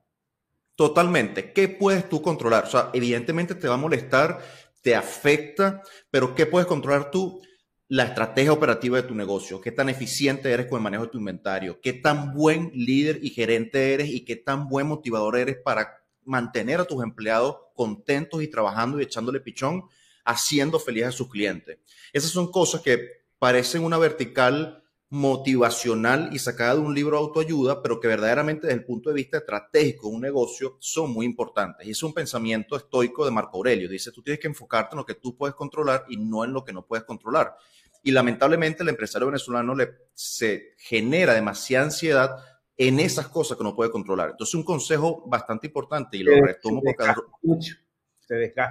Totalmente. 0.78 1.54
¿Qué 1.54 1.70
puedes 1.70 2.08
tú 2.08 2.22
controlar? 2.22 2.66
O 2.66 2.70
sea, 2.70 2.92
evidentemente 2.94 3.56
te 3.56 3.68
va 3.68 3.74
a 3.74 3.78
molestar, 3.78 4.40
te 4.84 4.94
afecta, 4.94 5.82
pero 6.12 6.36
¿qué 6.36 6.46
puedes 6.46 6.68
controlar 6.68 7.10
tú? 7.10 7.42
La 7.88 8.04
estrategia 8.04 8.54
operativa 8.54 9.02
de 9.02 9.08
tu 9.08 9.16
negocio, 9.16 9.60
qué 9.60 9.72
tan 9.72 9.90
eficiente 9.90 10.52
eres 10.52 10.68
con 10.68 10.78
el 10.78 10.84
manejo 10.84 11.06
de 11.06 11.10
tu 11.10 11.18
inventario, 11.18 11.80
qué 11.82 11.94
tan 11.94 12.32
buen 12.32 12.70
líder 12.76 13.20
y 13.24 13.32
gerente 13.32 13.96
eres 13.96 14.10
y 14.10 14.24
qué 14.24 14.36
tan 14.36 14.68
buen 14.68 14.86
motivador 14.86 15.38
eres 15.38 15.58
para 15.64 16.06
mantener 16.24 16.80
a 16.80 16.86
tus 16.86 17.02
empleados 17.02 17.56
contentos 17.74 18.44
y 18.44 18.48
trabajando 18.48 19.00
y 19.00 19.04
echándole 19.04 19.40
pichón, 19.40 19.84
haciendo 20.26 20.80
feliz 20.80 21.06
a 21.06 21.12
sus 21.12 21.28
clientes. 21.28 21.80
Esas 22.14 22.30
son 22.30 22.52
cosas 22.52 22.82
que 22.82 23.00
parecen 23.40 23.84
una 23.84 23.98
vertical 23.98 24.84
motivacional 25.10 26.30
y 26.34 26.40
sacada 26.40 26.76
de 26.76 26.82
un 26.82 26.94
libro 26.94 27.18
de 27.18 27.24
autoayuda, 27.24 27.82
pero 27.82 28.00
que 28.00 28.08
verdaderamente 28.08 28.68
desde 28.68 28.80
el 28.80 28.86
punto 28.86 29.10
de 29.10 29.16
vista 29.16 29.38
estratégico 29.38 30.10
de 30.10 30.16
un 30.16 30.22
negocio 30.22 30.76
son 30.80 31.12
muy 31.12 31.26
importantes. 31.26 31.88
Y 31.88 31.92
es 31.92 32.04
un 32.04 32.14
pensamiento 32.14 32.76
estoico 32.76 33.24
de 33.24 33.32
Marco 33.32 33.58
Aurelio. 33.58 33.88
Dice, 33.88 34.12
tú 34.12 34.22
tienes 34.22 34.40
que 34.40 34.48
enfocarte 34.48 34.96
en 34.96 34.98
lo 34.98 35.06
que 35.06 35.16
tú 35.16 35.36
puedes 35.38 35.56
controlar 35.56 36.06
y 36.10 36.18
no 36.18 36.44
en 36.44 36.52
lo 36.52 36.64
que 36.64 36.74
no 36.74 36.86
puedes 36.86 37.06
controlar. 37.06 37.56
Y 38.04 38.12
lamentablemente 38.12 38.84
el 38.84 38.90
empresario 38.90 39.28
venezolano 39.28 39.74
le, 39.76 40.10
se 40.14 40.74
genera 40.78 41.34
demasiada 41.34 41.86
ansiedad 41.86 42.38
en 42.76 43.00
esas 43.00 43.30
cosas 43.30 43.58
que 43.58 43.64
no 43.64 43.76
puede 43.76 43.90
controlar. 43.90 44.32
Entonces 44.32 44.56
un 44.56 44.64
consejo 44.64 45.24
bastante 45.26 45.68
importante 45.68 46.18
y 46.18 46.24
lo 46.24 46.34
retomo 46.46 46.82
porque 46.82 47.06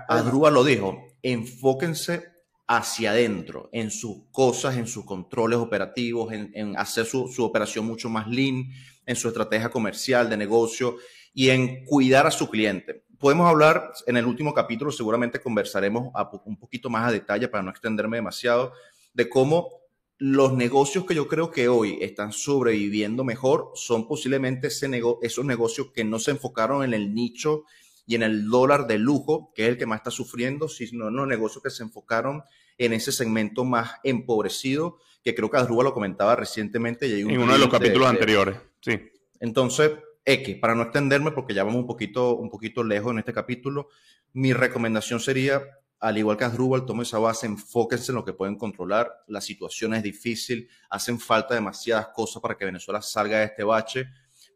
Adrúa 0.09 0.51
lo 0.51 0.63
dijo, 0.63 1.03
enfóquense 1.23 2.36
hacia 2.69 3.13
adentro, 3.13 3.69
en 3.73 3.91
sus 3.91 4.25
cosas, 4.33 4.77
en 4.77 4.87
sus 4.87 5.05
controles 5.05 5.59
operativos, 5.59 6.33
en, 6.33 6.77
hacer 6.77 7.07
su, 7.07 7.31
operación 7.39 7.87
mucho 7.87 8.09
más 8.09 8.27
lean, 8.27 8.69
en 9.05 9.17
su 9.17 9.29
estrategia 9.29 9.71
comercial 9.71 10.29
de 10.29 10.37
negocio 10.37 10.97
y 11.33 11.51
en 11.51 11.85
cuidar 11.85 12.27
a 12.27 12.31
su 12.31 12.49
cliente. 12.49 13.05
Podemos 13.19 13.49
hablar 13.49 13.93
en 14.07 14.17
el 14.17 14.27
último 14.27 14.53
capítulo, 14.53 14.91
seguramente 14.91 15.41
conversaremos 15.41 16.13
un 16.45 16.59
poquito 16.59 16.91
más 16.91 17.09
a 17.09 17.13
detalle 17.13 17.49
para 17.49 17.63
no 17.63 17.71
extenderme 17.71 18.17
demasiado, 18.17 18.73
de 19.15 19.29
cómo 19.29 19.71
los 20.19 20.55
negocios 20.55 21.05
que 21.05 21.15
yo 21.15 21.29
creo 21.29 21.51
que 21.51 21.69
hoy 21.69 21.99
están 22.01 22.33
sobreviviendo 22.33 23.23
mejor 23.23 23.73
son 23.75 24.09
posiblemente 24.09 24.69
esos 24.69 25.45
negocios 25.45 25.93
que 25.95 26.05
no 26.05 26.19
se 26.19 26.33
enfocaron 26.33 26.83
en 26.85 26.95
el 26.95 27.15
nicho 27.15 27.65
y 28.07 28.15
en 28.15 28.23
el 28.23 28.49
dólar 28.49 28.87
de 28.87 28.99
lujo, 28.99 29.53
que 29.55 29.65
es 29.65 29.69
el 29.69 29.79
que 29.79 29.87
más 29.87 29.99
está 29.99 30.11
sufriendo, 30.11 30.69
sino 30.69 31.09
en 31.09 31.17
los 31.17 31.27
negocios 31.27 31.63
que 31.63 31.71
se 31.71 31.83
enfocaron 31.83 32.45
en 32.79 32.93
ese 32.93 33.11
segmento 33.11 33.65
más 33.65 33.97
empobrecido, 34.05 34.99
que 35.25 35.35
creo 35.35 35.51
que 35.51 35.57
Adruba 35.57 35.83
lo 35.83 35.93
comentaba 35.93 36.37
recientemente. 36.37 37.09
Y 37.09 37.21
en 37.21 37.41
uno 37.41 37.53
de 37.53 37.59
los 37.59 37.69
capítulos 37.69 38.09
anteriores, 38.09 38.57
sí. 38.81 39.01
Entonces, 39.41 39.93
X, 40.25 40.57
para 40.61 40.75
no 40.75 40.85
extenderme, 40.85 41.33
porque 41.33 41.53
ya 41.53 41.65
vamos 41.65 41.81
un 41.81 41.87
poquito, 41.87 42.37
un 42.37 42.49
poquito 42.49 42.85
lejos 42.85 43.13
en 43.13 43.19
este 43.19 43.33
capítulo, 43.33 43.89
mi 44.33 44.53
recomendación 44.53 45.19
sería, 45.19 45.63
al 45.99 46.19
igual 46.19 46.37
que 46.37 46.45
Adrubal, 46.45 46.85
tome 46.85 47.03
esa 47.03 47.19
base, 47.19 47.47
enfóquense 47.47 48.13
en 48.13 48.17
lo 48.17 48.25
que 48.25 48.33
pueden 48.33 48.57
controlar. 48.57 49.11
La 49.27 49.41
situación 49.41 49.95
es 49.95 50.03
difícil, 50.03 50.69
hacen 50.91 51.19
falta 51.19 51.55
demasiadas 51.55 52.09
cosas 52.09 52.41
para 52.41 52.57
que 52.57 52.65
Venezuela 52.65 53.03
salga 53.03 53.39
de 53.39 53.47
este 53.47 53.65
bache, 53.65 54.07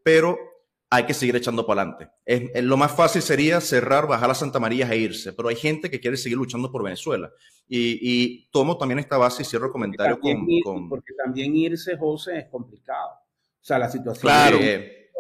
pero 0.03 0.39
hay 0.93 1.07
que 1.07 1.15
seguir 1.15 1.37
echando 1.37 1.65
para 1.65 1.83
adelante. 1.83 2.11
Es, 2.27 2.65
lo 2.65 2.77
más 2.77 2.93
fácil 2.93 3.23
sería 3.23 3.61
cerrar, 3.61 4.09
bajar 4.09 4.31
a 4.31 4.35
Santa 4.35 4.59
María 4.59 4.93
e 4.93 4.99
irse, 4.99 5.33
pero 5.33 5.49
hay 5.49 5.57
gente 5.57 5.89
que 5.89 6.01
quiere 6.01 6.17
seguir 6.17 6.37
luchando 6.37 6.71
por 6.73 6.83
Venezuela. 6.83 7.31
Y, 7.69 8.49
tomo 8.51 8.77
también 8.77 8.99
esta 8.99 9.17
base 9.17 9.43
y 9.43 9.45
cierro 9.45 9.67
el 9.67 9.73
comentario 9.73 10.19
con, 10.19 10.89
Porque 10.89 11.15
también 11.15 11.55
irse, 11.55 11.97
José, 11.97 12.39
es 12.39 12.47
complicado. 12.49 13.11
O 13.13 13.65
sea, 13.65 13.79
la 13.79 13.89
situación 13.89 14.23
claro. 14.23 14.59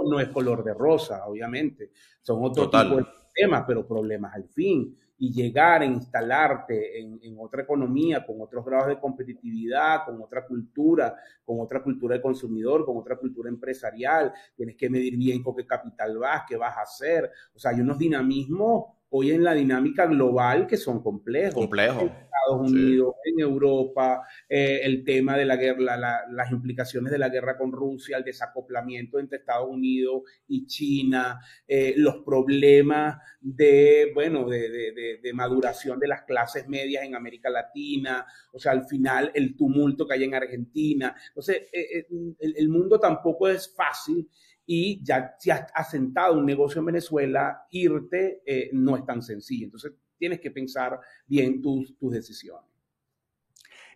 no 0.04 0.18
es 0.18 0.28
color 0.30 0.64
de 0.64 0.74
rosa, 0.74 1.24
obviamente. 1.26 1.92
Son 2.20 2.42
otro 2.42 2.68
tipo 2.68 2.96
de 2.96 3.04
problemas, 3.04 3.64
pero 3.68 3.86
problemas 3.86 4.34
al 4.34 4.48
fin 4.48 4.98
y 5.22 5.30
llegar 5.30 5.82
a 5.82 5.84
instalarte 5.84 6.98
en, 6.98 7.36
otra 7.38 7.62
economía, 7.62 8.24
con 8.24 8.40
otros 8.40 8.64
grados 8.64 8.88
de 8.88 8.98
competitividad, 8.98 10.06
con 10.06 10.20
otra 10.22 10.46
cultura, 10.46 11.14
con 11.44 11.60
otra 11.60 11.82
cultura 11.82 12.16
de 12.16 12.22
consumidor, 12.22 12.86
con 12.86 12.96
otra 12.96 13.16
cultura 13.16 13.50
empresarial. 13.50 14.32
Tienes 14.56 14.76
que 14.76 14.88
medir 14.88 15.18
bien 15.18 15.42
con 15.42 15.54
qué 15.54 15.66
capital 15.66 16.16
vas, 16.16 16.44
qué 16.48 16.56
vas 16.56 16.74
a 16.74 16.82
hacer. 16.82 17.30
O 17.54 17.58
sea, 17.58 17.72
hay 17.72 17.80
unos 17.82 17.98
dinamismos 17.98 18.99
hoy 19.10 19.32
en 19.32 19.42
la 19.42 19.54
dinámica 19.54 20.06
global 20.06 20.66
que 20.66 20.76
son 20.76 21.02
complejos. 21.02 21.54
Complejos. 21.54 22.02
En 22.02 22.08
Estados 22.08 22.70
Unidos, 22.70 23.14
en 23.24 23.40
Europa, 23.40 24.22
eh, 24.48 24.80
el 24.84 25.04
tema 25.04 25.36
de 25.36 25.44
la 25.44 25.56
guerra, 25.56 25.96
las 26.30 26.50
implicaciones 26.50 27.12
de 27.12 27.18
la 27.18 27.28
guerra 27.28 27.58
con 27.58 27.72
Rusia, 27.72 28.16
el 28.16 28.24
desacoplamiento 28.24 29.18
entre 29.18 29.38
Estados 29.38 29.68
Unidos 29.68 30.22
y 30.46 30.66
China, 30.66 31.40
eh, 31.66 31.94
los 31.96 32.18
problemas 32.24 33.18
de, 33.40 34.12
bueno, 34.14 34.48
de, 34.48 35.18
de, 35.22 35.32
maduración 35.32 35.98
de 35.98 36.08
las 36.08 36.22
clases 36.22 36.68
medias 36.68 37.04
en 37.04 37.14
América 37.14 37.50
Latina, 37.50 38.26
o 38.52 38.58
sea, 38.58 38.72
al 38.72 38.86
final 38.86 39.30
el 39.34 39.56
tumulto 39.56 40.06
que 40.06 40.14
hay 40.14 40.24
en 40.24 40.34
Argentina. 40.34 41.14
Entonces, 41.28 41.62
eh, 41.72 42.06
el, 42.38 42.54
el 42.56 42.68
mundo 42.68 42.98
tampoco 42.98 43.48
es 43.48 43.72
fácil 43.74 44.28
y 44.72 45.02
ya 45.02 45.34
si 45.36 45.50
has 45.50 45.66
asentado 45.74 46.38
un 46.38 46.46
negocio 46.46 46.78
en 46.78 46.86
Venezuela, 46.86 47.66
irte 47.72 48.40
eh, 48.46 48.70
no 48.72 48.96
es 48.96 49.04
tan 49.04 49.20
sencillo. 49.20 49.64
Entonces 49.64 49.94
tienes 50.16 50.38
que 50.38 50.52
pensar 50.52 50.96
bien 51.26 51.60
tus, 51.60 51.98
tus 51.98 52.12
decisiones. 52.12 52.70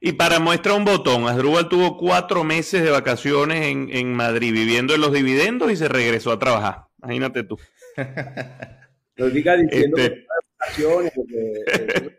Y 0.01 0.15
para 0.15 0.41
muestra 0.41 0.75
un 0.75 0.85
botón, 0.85 1.29
Asdrúbal 1.29 1.69
tuvo 1.69 1.97
cuatro 1.97 2.43
meses 2.43 2.83
de 2.83 2.91
vacaciones 2.91 3.67
en, 3.67 3.89
en, 3.93 4.15
Madrid 4.15 4.53
viviendo 4.53 4.97
en 4.97 5.01
los 5.01 5.13
dividendos 5.13 5.71
y 5.71 5.77
se 5.77 5.87
regresó 5.87 6.33
a 6.33 6.41
trabajar. 6.41 6.87
Imagínate 7.05 7.45
tú. 7.45 7.57
Lo 9.15 9.31
diga 9.31 9.57
diciendo 9.57 9.97
este... 9.97 10.27
vacaciones, 10.59 11.13
porque, 11.15 12.19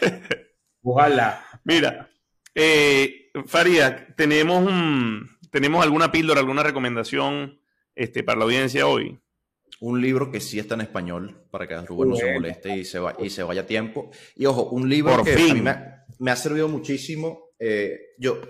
eh, 0.00 0.22
ojalá. 0.82 1.44
Mira, 1.64 2.08
eh, 2.54 3.32
Faría, 3.46 4.14
tenemos 4.14 4.64
un, 4.64 5.28
tenemos 5.50 5.82
alguna 5.82 6.12
píldora, 6.12 6.38
alguna 6.38 6.62
recomendación 6.62 7.59
este, 7.94 8.22
para 8.22 8.38
la 8.38 8.44
audiencia 8.44 8.86
hoy? 8.86 9.18
Un 9.80 10.00
libro 10.00 10.30
que 10.30 10.40
sí 10.40 10.58
está 10.58 10.74
en 10.74 10.82
español, 10.82 11.46
para 11.50 11.66
que 11.66 11.76
Rubén 11.80 12.10
no 12.10 12.16
se 12.16 12.32
moleste 12.32 12.76
y 12.76 12.84
se, 12.84 12.98
va, 12.98 13.16
y 13.18 13.30
se 13.30 13.42
vaya 13.42 13.62
a 13.62 13.66
tiempo. 13.66 14.10
Y 14.36 14.46
ojo, 14.46 14.68
un 14.70 14.88
libro 14.88 15.22
que 15.24 15.32
a 15.32 15.54
mí 15.54 15.62
me, 16.18 16.30
ha 16.30 16.36
servido 16.36 16.68
muchísimo. 16.68 17.52
Eh, 17.58 17.98
yo, 18.18 18.40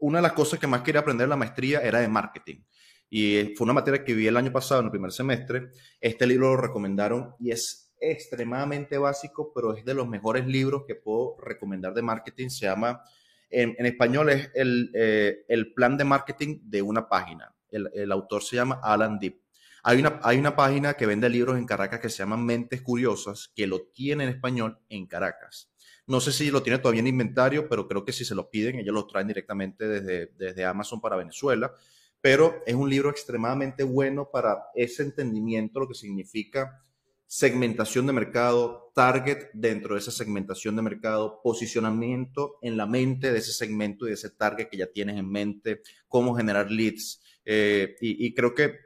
una 0.00 0.18
de 0.18 0.22
las 0.22 0.32
cosas 0.32 0.58
que 0.58 0.66
más 0.66 0.82
quería 0.82 1.00
aprender 1.00 1.24
en 1.24 1.30
la 1.30 1.36
maestría 1.36 1.80
era 1.80 2.00
de 2.00 2.08
marketing. 2.08 2.62
Y 3.08 3.54
fue 3.56 3.64
una 3.64 3.74
materia 3.74 4.04
que 4.04 4.12
vi 4.12 4.26
el 4.26 4.36
año 4.36 4.52
pasado, 4.52 4.80
en 4.80 4.86
el 4.86 4.90
primer 4.90 5.12
semestre. 5.12 5.70
Este 6.00 6.26
libro 6.26 6.54
lo 6.54 6.60
recomendaron 6.60 7.34
y 7.38 7.52
es 7.52 7.94
extremadamente 8.00 8.98
básico, 8.98 9.52
pero 9.54 9.74
es 9.74 9.84
de 9.84 9.94
los 9.94 10.08
mejores 10.08 10.46
libros 10.46 10.84
que 10.86 10.96
puedo 10.96 11.36
recomendar 11.40 11.94
de 11.94 12.02
marketing. 12.02 12.48
Se 12.48 12.66
llama, 12.66 13.02
en, 13.50 13.86
español 13.86 14.30
es 14.30 14.50
el, 14.54 14.90
eh, 14.94 15.44
el, 15.48 15.72
plan 15.72 15.96
de 15.96 16.04
marketing 16.04 16.58
de 16.64 16.82
una 16.82 17.08
página. 17.08 17.53
El, 17.74 18.12
autor 18.12 18.42
se 18.42 18.56
llama 18.56 18.80
Alan 18.82 19.18
Deep. 19.18 19.40
Hay 19.82 20.00
una, 20.00 20.20
hay 20.22 20.38
una 20.38 20.56
página 20.56 20.94
que 20.94 21.06
vende 21.06 21.28
libros 21.28 21.58
en 21.58 21.66
Caracas 21.66 22.00
que 22.00 22.08
se 22.08 22.18
llama 22.18 22.36
Mentes 22.36 22.80
Curiosas, 22.80 23.52
que 23.54 23.66
lo 23.66 23.82
tiene 23.88 24.24
en 24.24 24.30
español 24.30 24.78
en 24.88 25.06
Caracas. 25.06 25.70
No 26.06 26.20
sé 26.20 26.32
si 26.32 26.50
lo 26.50 26.62
tiene 26.62 26.78
todavía 26.78 27.00
en 27.00 27.06
inventario, 27.06 27.68
pero 27.68 27.88
creo 27.88 28.04
que 28.04 28.12
si 28.12 28.24
se 28.24 28.34
lo 28.34 28.50
piden, 28.50 28.78
ellos 28.78 28.94
lo 28.94 29.06
traen 29.06 29.28
directamente 29.28 29.86
desde, 29.86 30.32
desde 30.38 30.64
Amazon 30.64 31.00
para 31.00 31.16
Venezuela. 31.16 31.74
Pero 32.20 32.62
es 32.66 32.74
un 32.74 32.88
libro 32.88 33.10
extremadamente 33.10 33.84
bueno 33.84 34.30
para 34.32 34.56
ese 34.74 35.02
entendimiento, 35.02 35.80
lo 35.80 35.88
que 35.88 35.94
significa 35.94 36.80
segmentación 37.26 38.06
de 38.06 38.12
mercado, 38.12 38.92
target 38.94 39.48
dentro 39.54 39.94
de 39.94 40.00
esa 40.00 40.12
segmentación 40.12 40.76
de 40.76 40.82
mercado, 40.82 41.40
posicionamiento 41.42 42.58
en 42.62 42.76
la 42.76 42.86
mente 42.86 43.32
de 43.32 43.38
ese 43.38 43.52
segmento 43.52 44.06
y 44.06 44.10
de 44.10 44.14
ese 44.14 44.30
target 44.30 44.68
que 44.68 44.76
ya 44.76 44.86
tienes 44.86 45.16
en 45.16 45.28
mente, 45.28 45.82
cómo 46.06 46.36
generar 46.36 46.70
leads. 46.70 47.23
Eh, 47.44 47.96
y, 48.00 48.26
y, 48.26 48.34
creo 48.34 48.54
que 48.54 48.78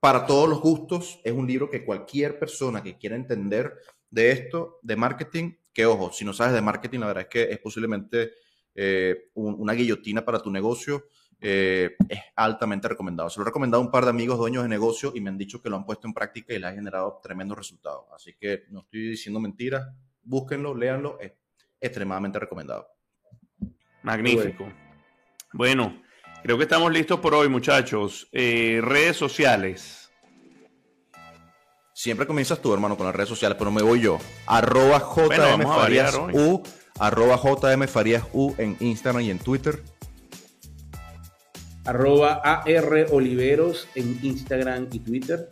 para 0.00 0.26
todos 0.26 0.48
los 0.48 0.60
gustos 0.60 1.20
es 1.24 1.32
un 1.32 1.46
libro 1.46 1.68
que 1.68 1.84
cualquier 1.84 2.38
persona 2.38 2.82
que 2.82 2.96
quiera 2.96 3.16
entender 3.16 3.74
de 4.10 4.30
esto, 4.30 4.78
de 4.82 4.96
marketing, 4.96 5.52
que 5.72 5.86
ojo, 5.86 6.12
si 6.12 6.24
no 6.24 6.32
sabes 6.32 6.54
de 6.54 6.62
marketing, 6.62 7.00
la 7.00 7.06
verdad 7.08 7.22
es 7.24 7.28
que 7.28 7.52
es 7.52 7.58
posiblemente 7.58 8.32
eh, 8.74 9.30
una 9.34 9.72
guillotina 9.72 10.24
para 10.24 10.40
tu 10.40 10.50
negocio. 10.50 11.06
Eh, 11.40 11.96
es 12.08 12.20
altamente 12.34 12.88
recomendado. 12.88 13.30
Se 13.30 13.38
lo 13.38 13.44
he 13.44 13.46
recomendado 13.46 13.80
a 13.80 13.86
un 13.86 13.92
par 13.92 14.04
de 14.04 14.10
amigos 14.10 14.38
dueños 14.38 14.64
de 14.64 14.68
negocio 14.68 15.12
y 15.14 15.20
me 15.20 15.30
han 15.30 15.38
dicho 15.38 15.62
que 15.62 15.70
lo 15.70 15.76
han 15.76 15.86
puesto 15.86 16.08
en 16.08 16.14
práctica 16.14 16.52
y 16.52 16.58
les 16.58 16.70
ha 16.70 16.74
generado 16.74 17.20
tremendos 17.22 17.56
resultados. 17.56 18.06
Así 18.12 18.34
que 18.34 18.64
no 18.70 18.80
estoy 18.80 19.10
diciendo 19.10 19.38
mentiras. 19.38 19.86
Búsquenlo, 20.22 20.74
léanlo. 20.74 21.18
Es 21.20 21.32
extremadamente 21.80 22.38
recomendado. 22.38 22.88
Magnífico. 24.02 24.72
Bueno, 25.52 26.02
creo 26.42 26.56
que 26.56 26.64
estamos 26.64 26.92
listos 26.92 27.20
por 27.20 27.34
hoy, 27.34 27.48
muchachos. 27.48 28.28
Eh, 28.32 28.80
redes 28.82 29.16
sociales. 29.16 30.10
Siempre 31.92 32.26
comienzas 32.26 32.62
tú, 32.62 32.72
hermano, 32.72 32.96
con 32.96 33.06
las 33.06 33.14
redes 33.14 33.28
sociales, 33.28 33.56
pero 33.58 33.72
me 33.72 33.82
voy 33.82 34.00
yo. 34.00 34.18
Arroba 34.46 35.00
JM 35.00 35.66
U, 36.32 36.62
arroba 37.00 37.40
JM 37.42 37.86
U 38.32 38.54
en 38.56 38.76
Instagram 38.78 39.22
y 39.22 39.30
en 39.30 39.40
Twitter. 39.40 39.82
Arroba 41.84 42.40
AR 42.44 43.06
Oliveros 43.10 43.88
en 43.94 44.20
Instagram 44.22 44.88
y 44.92 45.00
Twitter. 45.00 45.50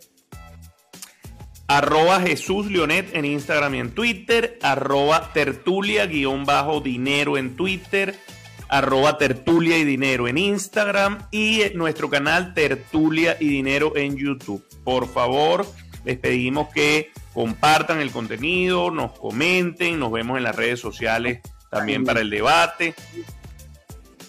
Arroba 1.67 2.21
Jesús 2.21 2.71
Leonet 2.71 3.13
en 3.13 3.25
Instagram 3.25 3.75
y 3.75 3.79
en 3.79 3.91
Twitter. 3.91 4.57
Arroba 4.61 5.33
tertulia-dinero 5.33 7.37
en 7.37 7.57
Twitter. 7.57 8.17
Arroba 8.69 9.17
tertulia 9.17 9.77
y 9.77 9.83
dinero 9.83 10.27
en 10.27 10.37
Instagram. 10.37 11.27
Y 11.31 11.61
nuestro 11.75 12.09
canal 12.09 12.53
Tertulia 12.53 13.37
y 13.39 13.47
Dinero 13.47 13.95
en 13.95 14.17
YouTube. 14.17 14.63
Por 14.83 15.07
favor 15.07 15.65
les 16.07 16.17
pedimos 16.17 16.69
que 16.69 17.11
compartan 17.33 17.99
el 17.99 18.11
contenido, 18.11 18.91
nos 18.91 19.11
comenten, 19.19 19.99
nos 19.99 20.09
vemos 20.09 20.37
en 20.37 20.43
las 20.43 20.55
redes 20.55 20.79
sociales 20.79 21.41
también 21.69 22.05
para 22.05 22.21
el 22.21 22.29
debate. 22.29 22.95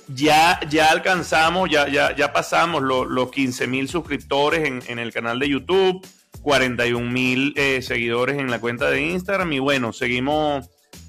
Ya, 0.09 0.59
ya 0.69 0.91
alcanzamos, 0.91 1.71
ya, 1.71 1.89
ya, 1.89 2.17
ya 2.17 2.33
pasamos 2.33 2.83
los 2.83 3.31
15 3.31 3.69
mil 3.69 3.89
suscriptores 3.89 4.83
en, 4.89 4.99
el 4.99 5.13
canal 5.13 5.39
de 5.39 5.51
YouTube, 5.51 6.05
41 6.43 7.09
mil 7.09 7.55
eh, 7.57 7.81
seguidores 7.81 8.39
en 8.39 8.51
la 8.51 8.59
cuenta 8.59 8.91
de 8.91 9.01
Instagram 9.03 9.53
y 9.53 9.61
bueno, 9.61 9.93
seguimos, 9.93 10.69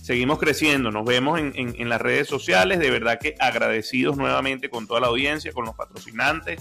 seguimos 0.10 0.40
creciendo. 0.40 0.90
Nos 0.90 1.06
vemos 1.06 1.40
en, 1.40 1.88
las 1.88 2.02
redes 2.02 2.28
sociales. 2.28 2.80
De 2.80 2.90
verdad 2.90 3.20
que 3.20 3.36
agradecidos 3.38 4.18
nuevamente 4.18 4.68
con 4.68 4.88
toda 4.88 5.02
la 5.02 5.06
audiencia, 5.06 5.52
con 5.52 5.66
los 5.66 5.76
patrocinantes. 5.76 6.60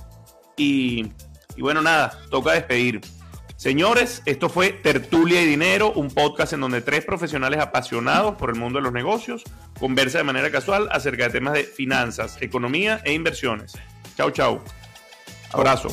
Y, 0.54 1.10
bueno, 1.56 1.80
nada, 1.80 2.20
toca 2.28 2.52
despedir. 2.52 3.00
Señores, 3.56 4.20
esto 4.26 4.50
fue 4.50 4.74
Tertulia 4.74 5.40
y 5.40 5.46
Dinero, 5.46 5.92
un 5.92 6.10
podcast 6.10 6.52
en 6.52 6.60
donde 6.60 6.82
tres 6.82 7.06
profesionales 7.06 7.58
apasionados 7.58 8.34
por 8.36 8.50
el 8.50 8.56
mundo 8.56 8.80
de 8.80 8.82
los 8.82 8.92
negocios 8.92 9.44
conversan 9.80 10.20
de 10.20 10.24
manera 10.24 10.50
casual 10.50 10.86
acerca 10.92 11.24
de 11.24 11.30
temas 11.30 11.54
de 11.54 11.64
finanzas, 11.64 12.36
economía 12.42 13.00
e 13.06 13.14
inversiones. 13.14 13.72
Chau, 14.14 14.30
chau. 14.30 14.62
Abrazo. 15.54 15.88